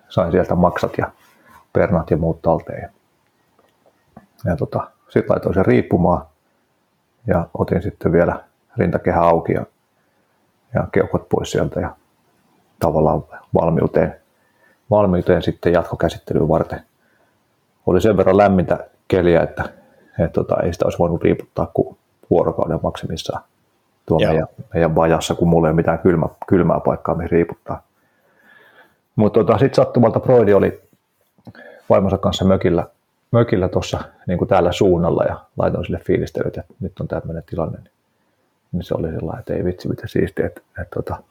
[0.09, 1.11] sain sieltä maksat ja
[1.73, 2.81] pernat ja muut talteen.
[2.81, 2.89] Ja,
[4.45, 6.25] ja tota, sitten laitoin sen riippumaan
[7.27, 8.43] ja otin sitten vielä
[8.77, 9.65] rintakehä auki ja,
[10.73, 11.95] ja keuhkot pois sieltä ja
[12.79, 13.23] tavallaan
[13.53, 14.15] valmiuteen,
[14.89, 16.81] valmiuteen sitten jatkokäsittelyyn varten.
[17.85, 19.63] Oli sen verran lämmintä keliä, että,
[20.19, 21.97] että tota, ei sitä olisi voinut riiputtaa kuin
[22.29, 23.43] vuorokauden maksimissaan
[24.05, 27.83] tuolla meidän, meidän vajassa, kun mulla ei ole mitään kylmä, kylmää paikkaa, mihin riiputtaa.
[29.15, 30.81] Mutta tota, sitten sattumalta Broidi oli
[31.89, 32.87] vaimonsa kanssa mökillä,
[33.35, 37.77] mökillä tuossa niin kuin täällä suunnalla ja laitoin sille fiilistelyt, että nyt on tämmöinen tilanne.
[37.77, 37.91] Niin,
[38.71, 41.23] niin se oli sellainen, että ei vitsi mitä siistiä, että, että, että, tota,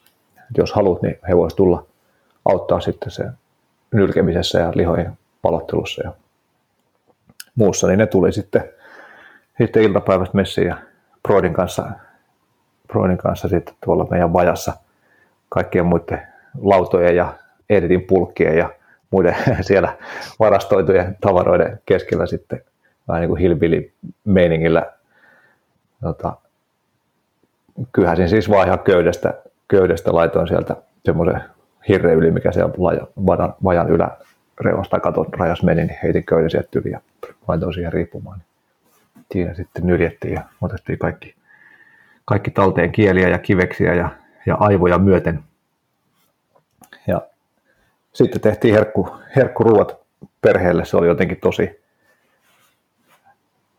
[0.57, 1.87] jos haluat, niin he voisivat tulla
[2.45, 3.25] auttaa sitten se
[3.93, 6.13] nylkemisessä ja lihojen palottelussa ja
[7.55, 8.65] muussa, niin ne tuli sitten,
[9.59, 10.77] sitten iltapäivästä messiin ja
[11.23, 11.91] Broidin kanssa,
[12.89, 14.73] Broidin kanssa sitten tuolla meidän vajassa
[15.49, 16.27] kaikkien muiden
[16.61, 17.33] lautojen ja
[17.71, 18.71] editin pulkkien ja
[19.15, 19.97] muiden siellä
[20.39, 22.61] varastoitujen tavaroiden keskellä sitten
[23.09, 23.93] vähän niin kuin hilvili
[24.25, 24.93] meiningillä
[26.03, 26.37] tota,
[27.93, 29.35] kyhäsin siis vaan ihan köydestä,
[29.69, 31.41] köydestä laitoin sieltä semmoisen
[31.89, 32.75] hirre yli, mikä siellä
[33.27, 37.01] vajan, vajan yläreunasta katon rajas meni, niin heitin köyden sieltä yli ja
[37.49, 38.43] laitoin siihen riippumaan.
[39.33, 41.35] Siinä sitten nyljettiin ja otettiin kaikki,
[42.25, 44.09] kaikki talteen kieliä ja kiveksiä ja,
[44.47, 45.41] ja aivoja myöten.
[48.15, 49.97] Sitten tehtiin herkku, herkkuruuat
[50.41, 50.85] perheelle.
[50.85, 51.83] Se oli jotenkin tosi,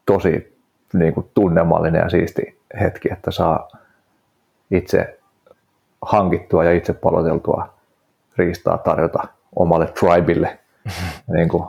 [0.06, 0.58] tosi
[0.94, 3.68] niin kuin tunnelmallinen ja siisti hetki, että saa
[4.72, 5.20] itse
[6.02, 7.74] hankittua ja itse paloteltua
[8.38, 10.60] riistaa tarjota omalle tribille.
[11.36, 11.68] niin kuin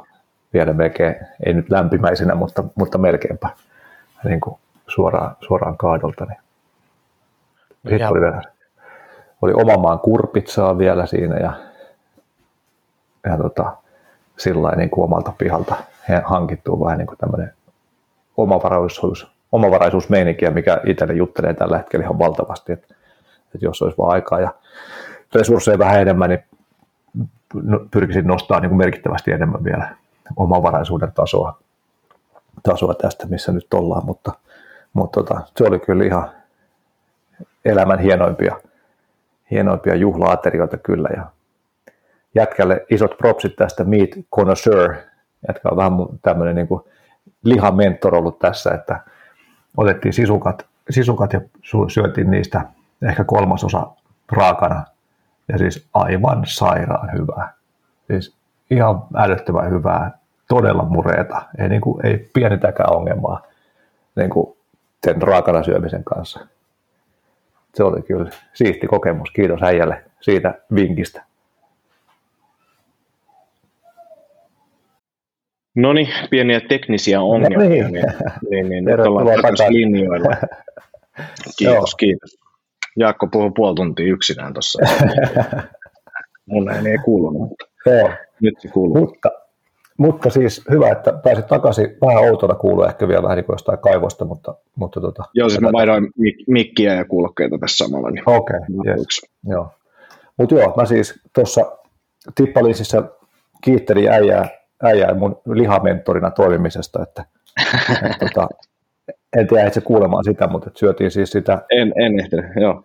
[0.52, 3.48] vielä melkein, ei nyt lämpimäisenä, mutta, mutta melkeinpä
[4.24, 6.24] niin kuin suoraan, suoraan kaadolta.
[6.24, 6.38] Niin.
[7.88, 8.42] Sitten oli, vielä,
[9.42, 11.52] oli oman maan kurpitsaa vielä siinä ja,
[13.26, 13.76] ja tota,
[14.36, 15.76] sillä niin omalta pihalta
[16.24, 17.52] hankittu vähän niin kuin tämmöinen
[18.36, 22.94] omavaraisuus, omavaraisuusmeininkiä, mikä itselle juttelee tällä hetkellä ihan valtavasti, että,
[23.54, 24.54] että jos olisi vaan aikaa ja
[25.34, 26.44] resursseja vähän enemmän, niin
[27.54, 29.88] no, pyrkisin nostaa niin kuin merkittävästi enemmän vielä
[30.36, 31.58] omavaraisuuden tasoa,
[32.62, 34.32] tasoa tästä, missä nyt ollaan, mutta,
[34.92, 36.30] mutta tota, se oli kyllä ihan
[37.64, 38.56] elämän hienoimpia,
[39.50, 41.08] hienoimpia juhlaaterioita kyllä.
[41.16, 41.26] Ja
[42.36, 44.94] jätkälle isot propsit tästä Meat Connoisseur,
[45.48, 46.68] jätkä on vähän tämmöinen niin
[47.44, 49.00] lihamentor ollut tässä, että
[49.76, 51.40] otettiin sisukat, sisukat ja
[51.88, 52.60] syötiin niistä
[53.08, 53.86] ehkä kolmasosa
[54.32, 54.84] raakana
[55.48, 57.52] ja siis aivan sairaan hyvää.
[58.06, 58.36] Siis
[58.70, 60.18] ihan älyttömän hyvää,
[60.48, 63.42] todella mureeta, ei, niin kuin, ei pienitäkään ongelmaa
[64.16, 64.56] niin kuin
[65.06, 66.46] sen raakana syömisen kanssa.
[67.74, 69.30] Se oli kyllä siisti kokemus.
[69.30, 71.22] Kiitos äijälle siitä vinkistä.
[75.76, 77.58] No niin, pieniä teknisiä ongelmia.
[77.58, 78.04] No niin, niin,
[78.50, 80.36] niin, niin nyt ollaan takaisin linjoilla.
[81.58, 82.38] Kiitos, kiitos.
[82.96, 84.78] Jaakko puhui puoli tuntia yksinään tuossa.
[86.46, 88.10] Mun ei, ei kuulunut, mutta Joo.
[88.40, 88.98] nyt se kuuluu.
[88.98, 89.30] Mutta,
[89.98, 91.96] mutta siis hyvä, että pääsit takaisin.
[92.06, 94.54] Vähän outona kuuluu ehkä vielä vähän niin kuin jostain kaivosta, mutta...
[94.76, 98.10] mutta tota, Joo, siis mä vaihdoin mik- mikkiä ja kuulokkeita tässä samalla.
[98.10, 99.06] Niin Okei, okay, yes.
[99.44, 99.70] joo.
[100.36, 101.76] Mutta joo, mä siis tuossa
[102.34, 103.02] Tippaliisissä
[103.64, 104.48] kiittelin äijää,
[104.82, 107.24] äijää mun lihamentorina toimimisesta, että,
[108.04, 108.48] että tota,
[109.36, 111.62] en tiedä itse kuulemaan sitä, mutta syötiin siis sitä...
[111.70, 112.82] En, en ehtinyt, joo.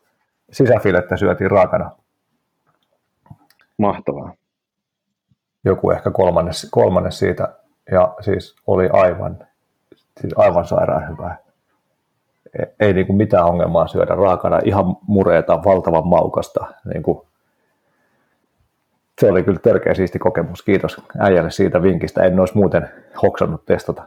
[0.51, 1.91] Sisäfilettä syötiin raakana.
[3.77, 4.33] Mahtavaa.
[5.65, 7.55] Joku ehkä kolmannes, kolmannes siitä,
[7.91, 9.47] ja siis oli aivan,
[10.21, 11.37] siis aivan sairaan hyvää.
[12.59, 16.65] Ei, ei niin kuin mitään ongelmaa syödä raakana, ihan mureeta, valtavan maukasta.
[16.93, 17.27] Niin kuin,
[19.21, 20.61] se oli kyllä törkeä siisti kokemus.
[20.61, 22.23] Kiitos äijälle siitä vinkistä.
[22.23, 22.89] En olisi muuten
[23.21, 24.03] hoksannut testata.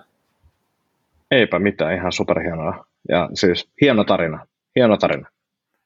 [1.31, 2.87] Eipä mitään, ihan superhienoa.
[3.09, 4.47] Ja siis hieno tarina,
[4.77, 5.29] hieno tarina.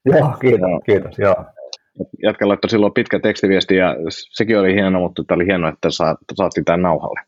[0.04, 1.44] Joo, kiitos, ja, kiitos, joo.
[2.22, 3.96] Jätkä laittoi silloin pitkä tekstiviesti ja
[4.30, 5.88] sekin oli hieno, mutta tämä oli hieno, että
[6.34, 7.20] saatiin tämän nauhalle.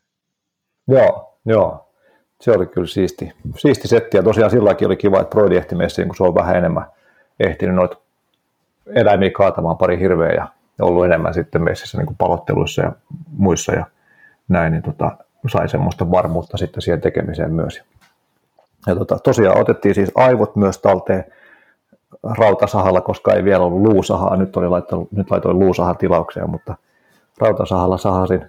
[0.87, 1.87] Joo, joo.
[2.41, 6.07] Se oli kyllä siisti, siisti setti ja tosiaan silläkin oli kiva, että Broidi ehti messiin,
[6.07, 6.85] kun se on vähän enemmän
[7.39, 7.97] ehtinyt noita
[8.95, 10.47] eläimiä kaatamaan pari hirveä ja
[10.81, 12.91] ollut enemmän sitten messissä niin kuin palotteluissa ja
[13.37, 13.85] muissa ja
[14.47, 15.17] näin, niin tota,
[15.47, 17.83] sai semmoista varmuutta sitten siihen tekemiseen myös.
[18.87, 21.25] Ja tota, tosiaan otettiin siis aivot myös talteen
[22.23, 24.37] rautasahalla, koska ei vielä ollut luusahaa.
[24.37, 26.75] Nyt, oli laittanut, nyt laitoin luusahan tilaukseen, mutta
[27.39, 28.45] rautasahalla sahasin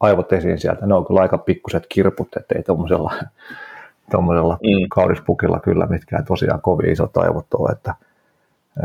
[0.00, 0.86] aivot esiin sieltä.
[0.86, 3.12] Ne on kyllä aika pikkuset kirput, ettei tuommoisella
[4.10, 4.88] tuommoisella mm.
[4.90, 7.94] kaurispukilla kyllä mitkään tosiaan kovin isot aivot ole, että,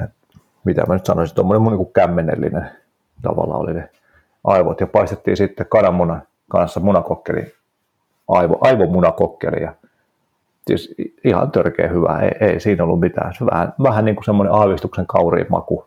[0.03, 0.15] että
[0.63, 2.69] mitä mä nyt sanoisin, tuommoinen niin kuin kämmenellinen
[3.21, 3.89] tavalla oli ne
[4.43, 7.53] aivot ja paistettiin sitten kananmunan kanssa munakokkeli,
[8.27, 9.73] aivo, aivomunakokkeli ja
[10.67, 13.33] siis ihan törkeä hyvä, ei, ei siinä ollut mitään.
[13.33, 15.85] Se vähän, vähän niin kuin semmoinen aavistuksen kauriin maku.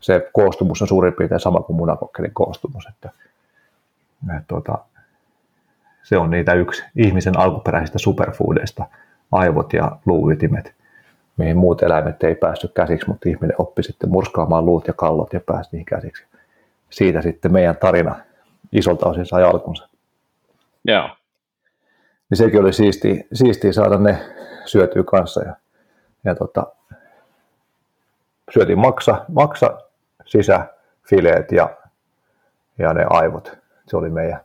[0.00, 2.86] Se koostumus on suurin piirtein sama kuin munakokkelin koostumus.
[2.86, 3.10] Että,
[4.36, 4.78] että tuota,
[6.02, 8.86] se on niitä yksi ihmisen alkuperäisistä superfoodeista,
[9.32, 10.74] aivot ja luuytimet,
[11.36, 15.40] mihin muut eläimet ei päässyt käsiksi, mutta ihminen oppi sitten murskaamaan luut ja kallot ja
[15.46, 16.24] pääsi niihin käsiksi.
[16.90, 18.16] Siitä sitten meidän tarina
[18.72, 19.88] isolta osin sai alkunsa.
[20.84, 21.08] Joo
[22.30, 24.18] niin sekin oli siistiä, siistiä saada ne
[24.64, 25.42] syötyä kanssa.
[25.42, 25.56] Ja,
[26.24, 26.66] ja tota,
[28.54, 29.80] syötiin maksa, maksa
[30.26, 31.70] sisäfileet ja,
[32.78, 33.58] ja ne aivot.
[33.86, 34.40] Se oli meidän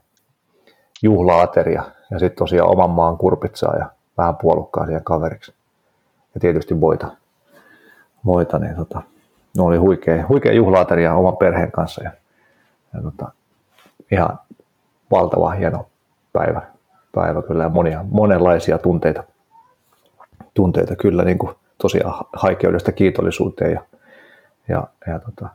[1.03, 1.83] juhlaateria.
[2.11, 3.85] Ja sitten tosiaan oman maan kurpitsaa ja
[4.17, 5.53] vähän puolukkaa siihen kaveriksi.
[6.33, 7.07] Ja tietysti voita.
[8.25, 9.01] voita niin tota,
[9.57, 12.03] ne oli huikea, huikea juhlaateria oman perheen kanssa.
[12.03, 12.11] Ja,
[12.95, 13.31] ja tota,
[14.11, 14.39] ihan
[15.11, 15.87] valtava hieno
[16.33, 16.61] päivä,
[17.15, 19.23] päivä kyllä ja monia, monenlaisia tunteita,
[20.53, 23.81] tunteita kyllä niin kuin tosiaan haikeudesta kiitollisuuteen ja,
[24.67, 25.49] ja, ja tota,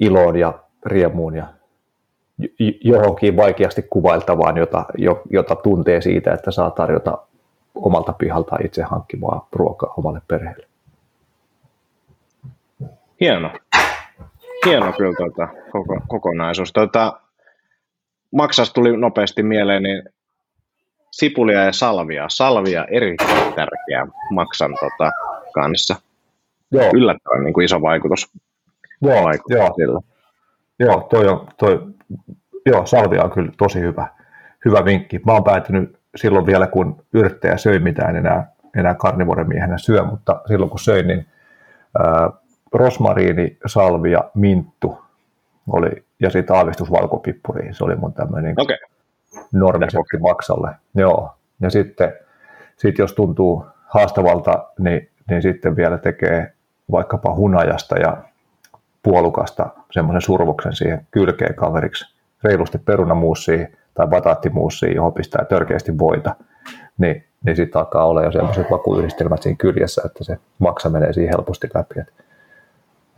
[0.00, 0.54] iloon ja
[0.86, 1.46] riemuun ja
[2.84, 4.84] johonkin vaikeasti kuvailtavaan, jota,
[5.30, 7.18] jota tuntee siitä, että saa tarjota
[7.74, 10.66] omalta pihalta itse hankkimaa ruokaa omalle perheelle.
[13.20, 13.50] Hieno.
[14.66, 16.72] Hieno kyllä tuota, koko, kokonaisuus.
[16.72, 17.20] Tuota,
[18.32, 20.02] Maksas tuli nopeasti mieleen, niin
[21.10, 22.24] sipulia ja salvia.
[22.28, 25.10] Salvia erittäin tärkeä maksan tota,
[25.54, 25.96] kanssa.
[26.72, 26.90] Joo.
[26.94, 28.30] Yllättävän niin kuin iso vaikutus.
[29.02, 29.74] Joo, vaikutus joo.
[29.76, 30.00] Sillä.
[30.78, 31.86] joo toi on, toi,
[32.66, 34.08] joo, salvia on kyllä tosi hyvä,
[34.64, 35.20] hyvä vinkki.
[35.26, 40.70] Mä oon päätynyt silloin vielä, kun yrttejä söi mitään enää, enää karnivoremiehenä syö, mutta silloin
[40.70, 41.26] kun söin, niin
[41.98, 42.30] ää,
[42.72, 44.98] rosmariini, salvia, minttu
[45.72, 47.74] oli, ja sitten aavistus valkopippuri.
[47.74, 48.76] Se oli mun tämmöinen okay.
[49.52, 50.70] normiseppi maksalle.
[50.94, 51.34] Joo.
[51.60, 52.12] Ja sitten
[52.76, 56.52] sit jos tuntuu haastavalta, niin, niin sitten vielä tekee
[56.90, 58.16] vaikkapa hunajasta ja
[59.02, 66.34] puolukasta semmoisen survoksen siihen kylkeen kaveriksi, reilusti perunamuussiin tai bataattimuussiin, johon pistää törkeästi voita,
[66.98, 71.34] niin, niin sitten alkaa olla jo semmoiset vakuyhdistelmät siinä kyljessä, että se maksa menee siihen
[71.36, 72.00] helposti läpi.
[72.00, 72.12] Et,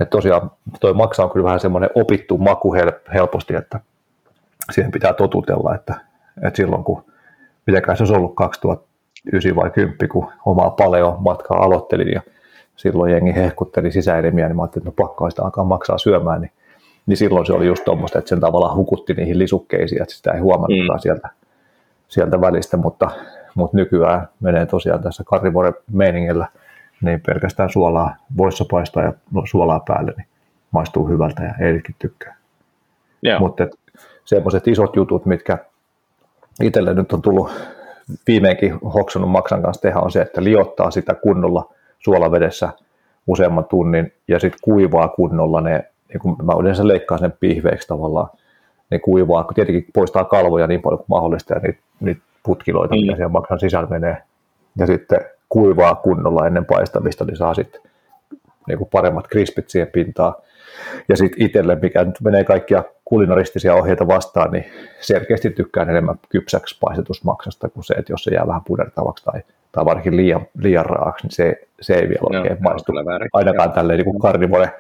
[0.01, 2.75] et tosiaan toi maksa on kyllä vähän semmoinen opittu maku
[3.15, 3.81] helposti, että
[4.73, 5.95] siihen pitää totutella, että,
[6.43, 7.05] että silloin kun,
[7.67, 12.23] mitäkään se olisi ollut 2009 vai 10, kun omaa paleo matkaa aloittelin ja
[12.77, 16.53] silloin jengi hehkutteli sisäelimiä, niin mä ajattelin, että no pakko sitä alkaa maksaa syömään, niin,
[17.07, 20.41] niin silloin se oli just tuommoista, että sen tavallaan hukutti niihin lisukkeisiin, että sitä ei
[20.41, 21.03] huomannutkaan mm.
[21.03, 21.29] sieltä,
[22.09, 23.11] sieltä välistä, mutta,
[23.55, 26.47] mutta nykyään menee tosiaan tässä karivore meiningillä
[27.03, 29.13] niin pelkästään suolaa, voissa paistaa ja
[29.45, 30.27] suolaa päälle, niin
[30.71, 32.37] maistuu hyvältä ja Eerikki tykkää.
[33.27, 33.41] Yeah.
[33.41, 33.69] Mutta
[34.25, 35.59] semmoiset isot jutut, mitkä
[36.63, 37.51] itselle nyt on tullut
[38.27, 42.73] viimeinkin hoksannut maksan kanssa tehdä, on se, että liottaa sitä kunnolla suolavedessä
[43.27, 48.29] useamman tunnin ja sitten kuivaa kunnolla ne, niin kun mä yleensä leikkaan sen pihveiksi tavallaan,
[48.91, 53.01] ne kuivaa, kun tietenkin poistaa kalvoja niin paljon kuin mahdollista ja niitä, niitä putkiloita, mm.
[53.01, 54.23] mitä siellä maksan sisällä menee.
[54.79, 55.21] Ja sitten
[55.51, 57.81] kuivaa kunnolla ennen paistamista, niin saa sitten
[58.67, 60.35] niin kuin paremmat krispit siihen pintaan.
[61.09, 64.65] Ja sitten itselle, mikä nyt menee kaikkia kulinaristisia ohjeita vastaan, niin
[65.01, 69.43] selkeästi tykkään enemmän kypsäksi paistetusmaksasta kuin se, että jos se jää vähän pudertavaksi tai,
[69.73, 72.93] tai varsinkin liian, liian raaksi, niin se, se ei vielä oikein no, maistu.
[73.33, 74.71] Ainakaan tälleen niin karnivore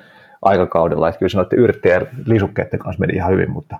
[0.42, 1.08] aikakaudella.
[1.08, 3.76] Että kyllä sanoitte yrttejä lisukkeiden kanssa meni ihan hyvin, mutta,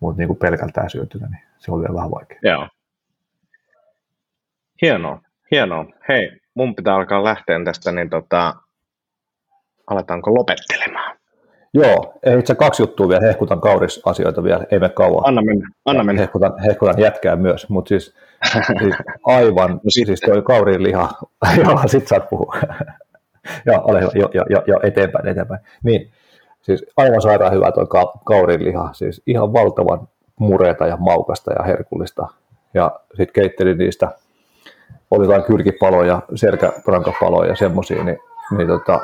[0.00, 2.38] mutta niin kuin pelkältään syötynä, niin se oli vielä vähän vaikea.
[2.42, 2.68] Joo.
[4.82, 5.86] Hienoa, hienoa.
[6.08, 8.54] Hei, mun pitää alkaa lähteä tästä, niin tota,
[9.86, 11.16] aletaanko lopettelemaan?
[11.74, 15.28] Joo, ei itse kaksi juttua vielä, hehkutan kaurisasioita vielä, ei mene kauan.
[15.28, 16.20] Anna mennä, anna mennä.
[16.20, 18.14] Hehkutan, hehkutan jätkää myös, mutta siis,
[18.80, 18.94] siis
[19.24, 21.08] aivan, no siis toi kauriin liha,
[21.64, 22.56] joo, sit saat puhua.
[23.66, 25.60] joo, ole hyvä, jo, jo, jo, jo, eteenpäin, eteenpäin.
[25.82, 26.10] Niin,
[26.62, 31.64] siis aivan sairaan hyvä toi ka- kaurin liha, siis ihan valtavan mureeta ja maukasta ja
[31.64, 32.28] herkullista.
[32.74, 34.08] Ja sitten keittelin niistä,
[35.10, 38.18] oli jotain kylkipaloja, selkärankapaloja ja semmoisia, niin,
[38.56, 39.00] niin tota,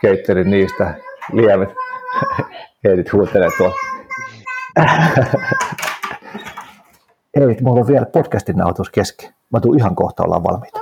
[0.00, 0.94] keittelin niistä
[1.32, 1.68] liemet.
[2.84, 3.74] Heitit huutelee tuolla.
[7.40, 9.34] Ei, mulla on vielä podcastin nautus kesken.
[9.52, 10.80] Mä tuun ihan kohta, ollaan valmiita.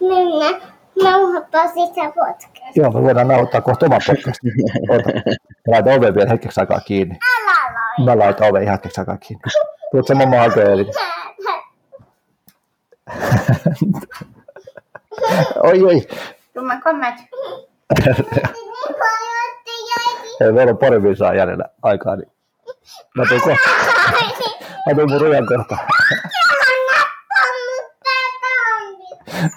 [0.00, 0.60] Mennä
[1.02, 2.76] nauhoittaa sitä podcast.
[2.76, 4.40] Joo, me voidaan nauhoittaa kohta oma podcast.
[4.88, 5.10] Ota.
[5.66, 7.18] Laita oven vielä hetkeksi aikaa kiinni.
[7.38, 8.04] Älä laita.
[8.04, 9.42] Mä laitan oven ihan hetkeksi aikaa kiinni.
[9.90, 10.86] Tuut sä alkoon
[15.62, 16.06] oi, oi.
[16.54, 17.14] Tumma kommat.
[20.40, 22.32] Ei, meillä on pari visaa jäljellä aikaa, niin
[23.16, 23.68] mä tuun kohta.
[24.86, 25.76] Mä tuun mun rujan kohta.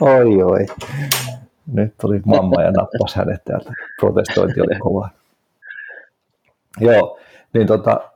[0.01, 0.65] Oi, oi.
[1.73, 3.71] Nyt tuli mamma ja nappas hänet täältä.
[3.99, 5.09] Protestointi oli kova.
[6.79, 7.19] Joo,
[7.53, 8.12] niin tota,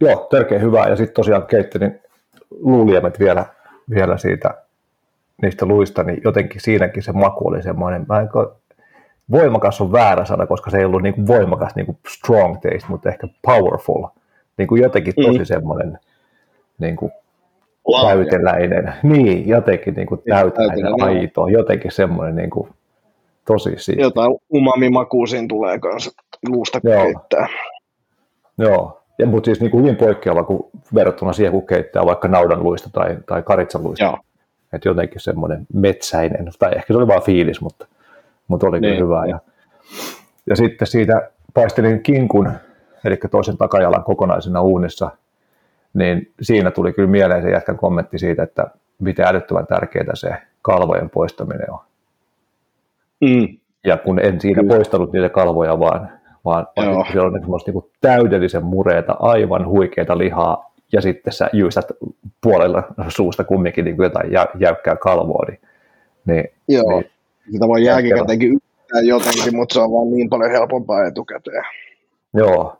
[0.00, 0.88] joo, törkeä hyvää.
[0.88, 2.00] Ja sitten tosiaan keittelin
[2.50, 3.44] luuliemet vielä,
[3.90, 4.54] vielä siitä
[5.42, 8.26] niistä luista, niin jotenkin siinäkin se maku oli semmoinen, mä
[9.30, 12.86] voimakas on väärä sana, koska se ei ollut niin kuin voimakas, niin kuin strong taste,
[12.88, 14.06] mutta ehkä powerful,
[14.56, 15.44] niin kuin jotenkin tosi mm.
[15.44, 15.98] semmoinen
[16.78, 17.12] niin kuin
[18.02, 22.68] täyteläinen, niin jotenkin niin kuin täyteläinen, aito, jotenkin semmoinen niin kuin
[23.46, 24.04] tosi siistiä.
[24.04, 26.10] Jotain umami-makua siinä tulee kanssa
[26.48, 27.02] luusta Joo.
[27.02, 27.48] keittää.
[28.58, 30.62] Joo, ja, mutta siis niin kuin hyvin poikkeava kuin
[30.94, 34.04] verrattuna siihen, kun keittää vaikka naudanluista tai, tai karitsanluista.
[34.04, 34.18] Joo.
[34.72, 37.86] Että jotenkin semmoinen metsäinen, tai ehkä se oli vaan fiilis, mutta,
[38.48, 39.04] mutta oli kyllä Niin.
[39.04, 39.26] hyvä.
[39.26, 39.38] Ja,
[40.46, 42.52] ja sitten siitä paistelin kinkun,
[43.04, 45.10] eli toisen takajalan kokonaisena uunissa,
[45.94, 48.66] niin siinä tuli kyllä mieleen se jätkän kommentti siitä, että
[48.98, 50.30] miten älyttömän tärkeää se
[50.62, 51.78] kalvojen poistaminen on.
[53.20, 53.58] Mm.
[53.84, 54.74] Ja kun en siinä Kyllä.
[54.74, 56.10] poistanut niitä kalvoja, vaan,
[56.44, 61.86] vaan, vaan siellä on semmoista niin täydellisen mureita, aivan huikeita lihaa, ja sitten sä jyystät
[62.40, 65.60] puolella suusta kumminkin niin jotain jä, jäykkää kalvoa, niin,
[66.24, 67.00] niin, Joo.
[67.00, 67.10] niin
[67.52, 71.64] Sitä voi jälkikäteenkin yrittää jotenkin, mutta se on vaan niin paljon helpompaa etukäteen.
[72.34, 72.76] joo,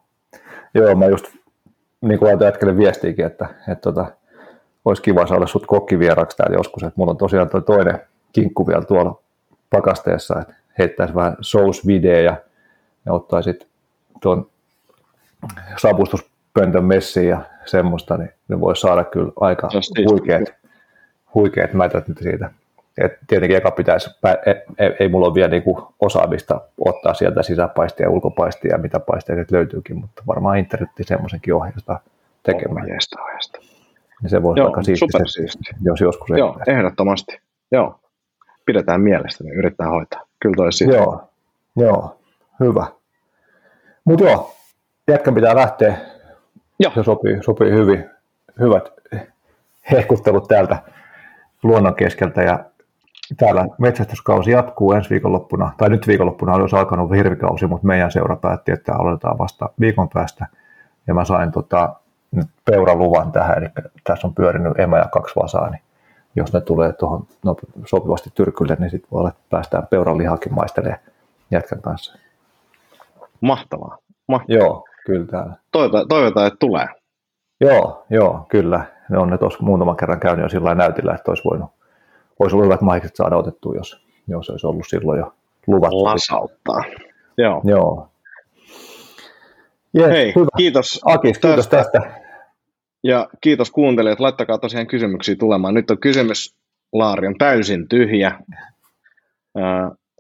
[0.75, 1.27] joo, mä just
[2.01, 4.07] niin kuin laitoin ätkelle viestiikin, että, että tota,
[4.85, 8.01] olisi kiva saada sut kokkivieraksi täällä joskus, että mulla on tosiaan toi toinen
[8.33, 9.21] kinkku vielä tuolla
[9.71, 12.37] pakasteessa, että heittäisi vähän sousvideä ja,
[13.11, 13.67] ja ottaisit
[14.23, 14.47] tuon
[15.77, 20.05] sapustuspöntön messiin ja semmoista, niin ne voisi saada kyllä aika siistiä.
[20.11, 20.45] huikeat,
[21.35, 22.51] huikeat mätät nyt siitä.
[22.99, 24.11] Et tietenkin eka pitäisi,
[24.47, 29.01] ei, ei, ei mulla ole vielä niinku osaamista ottaa sieltä sisäpaistia ja ulkopaistia ja mitä
[29.01, 32.01] paisteja nyt löytyykin, mutta varmaan internetti semmoisenkin ohjeista
[32.43, 32.85] tekemään.
[32.87, 33.59] Ohjeesta, ohjeesta.
[34.23, 35.65] Niin se voisi Joo, aika siistiä, supersiisti.
[35.83, 36.71] jos joskus Joo, ehtiisi.
[36.71, 37.41] ehdottomasti.
[37.73, 38.01] Joo.
[38.67, 40.27] Pidetään mielestä, niin yritetään hoitaa.
[40.41, 40.97] Kyllä toi siitä.
[40.97, 41.25] Joo,
[41.77, 42.17] joo,
[42.61, 42.87] hyvä.
[44.11, 44.53] Mutta joo,
[45.09, 45.97] jätkän pitää lähteä.
[46.79, 46.93] Joo.
[46.95, 48.11] Se sopii, sopii hyvin.
[48.59, 48.85] Hyvät
[49.91, 50.83] hehkuttelut täältä
[51.63, 52.65] luonnon keskeltä ja
[53.37, 58.73] täällä metsästyskausi jatkuu ensi viikonloppuna, tai nyt viikonloppuna olisi alkanut hirvikausi, mutta meidän seura päätti,
[58.73, 60.47] että aloitetaan vasta viikon päästä.
[61.07, 61.95] Ja mä sain tota,
[62.31, 63.69] nyt peuraluvan tähän, eli
[64.05, 65.83] tässä on pyörinyt emä ja kaksi vasaa, niin
[66.37, 70.55] jos ne tulee tuohon no, sopivasti tyrkylle, niin sitten voi olla, että päästään peuran lihakin
[70.55, 71.01] maistelemaan
[71.51, 72.19] jätkän kanssa.
[73.41, 73.99] Mahtavaa.
[74.29, 74.59] Mahtavaa.
[74.59, 75.55] Joo, kyllä täällä.
[75.73, 76.87] Toivotaan, toivotaan, että tulee.
[77.61, 78.85] Joo, joo, kyllä.
[79.11, 81.71] Ne on ne tuossa muutaman kerran käynyt jo sillä näytillä, että olisi voinut,
[82.39, 85.33] olisi ollut hyvät mahikset saada otettua, jos, jos olisi ollut silloin jo
[85.67, 86.05] luvattu.
[86.05, 86.85] Lasauttaa.
[87.39, 87.61] Joo.
[87.65, 88.09] Joo.
[89.99, 90.49] Yes, Hei, hyvä.
[90.57, 91.01] kiitos.
[91.05, 92.01] Akis, kiitos tästä.
[92.01, 92.21] tästä.
[93.05, 94.21] Ja kiitos kuuntelijat.
[94.21, 95.75] Laittakaa tosiaan kysymyksiä tulemaan.
[95.75, 98.39] Nyt on kysymyslaari on täysin tyhjä.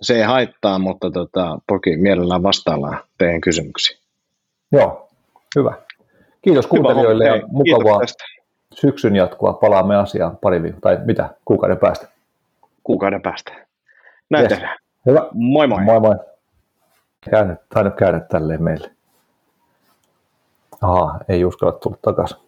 [0.02, 3.98] Se ei haittaa, mutta tota, toki mielellään vastaillaan teidän kysymyksiin.
[4.72, 5.08] Joo,
[5.56, 5.72] hyvä.
[6.42, 8.24] Kiitos kuuntelijoille Hyvä ja mukavaa tästä.
[8.74, 9.52] syksyn jatkoa.
[9.52, 12.08] Palaamme asiaan pari viikkoa, tai mitä, kuukauden päästä.
[12.84, 13.52] Kuukauden päästä.
[14.30, 14.52] Näin Yes.
[14.52, 14.78] tehdään.
[15.06, 15.28] Hyvä.
[15.32, 15.84] Moi moi.
[15.84, 16.14] Moi moi.
[17.30, 18.90] Käynyt, tainnut käydä tälleen meille.
[20.82, 22.38] Aha, ei uskalla tulla takaisin.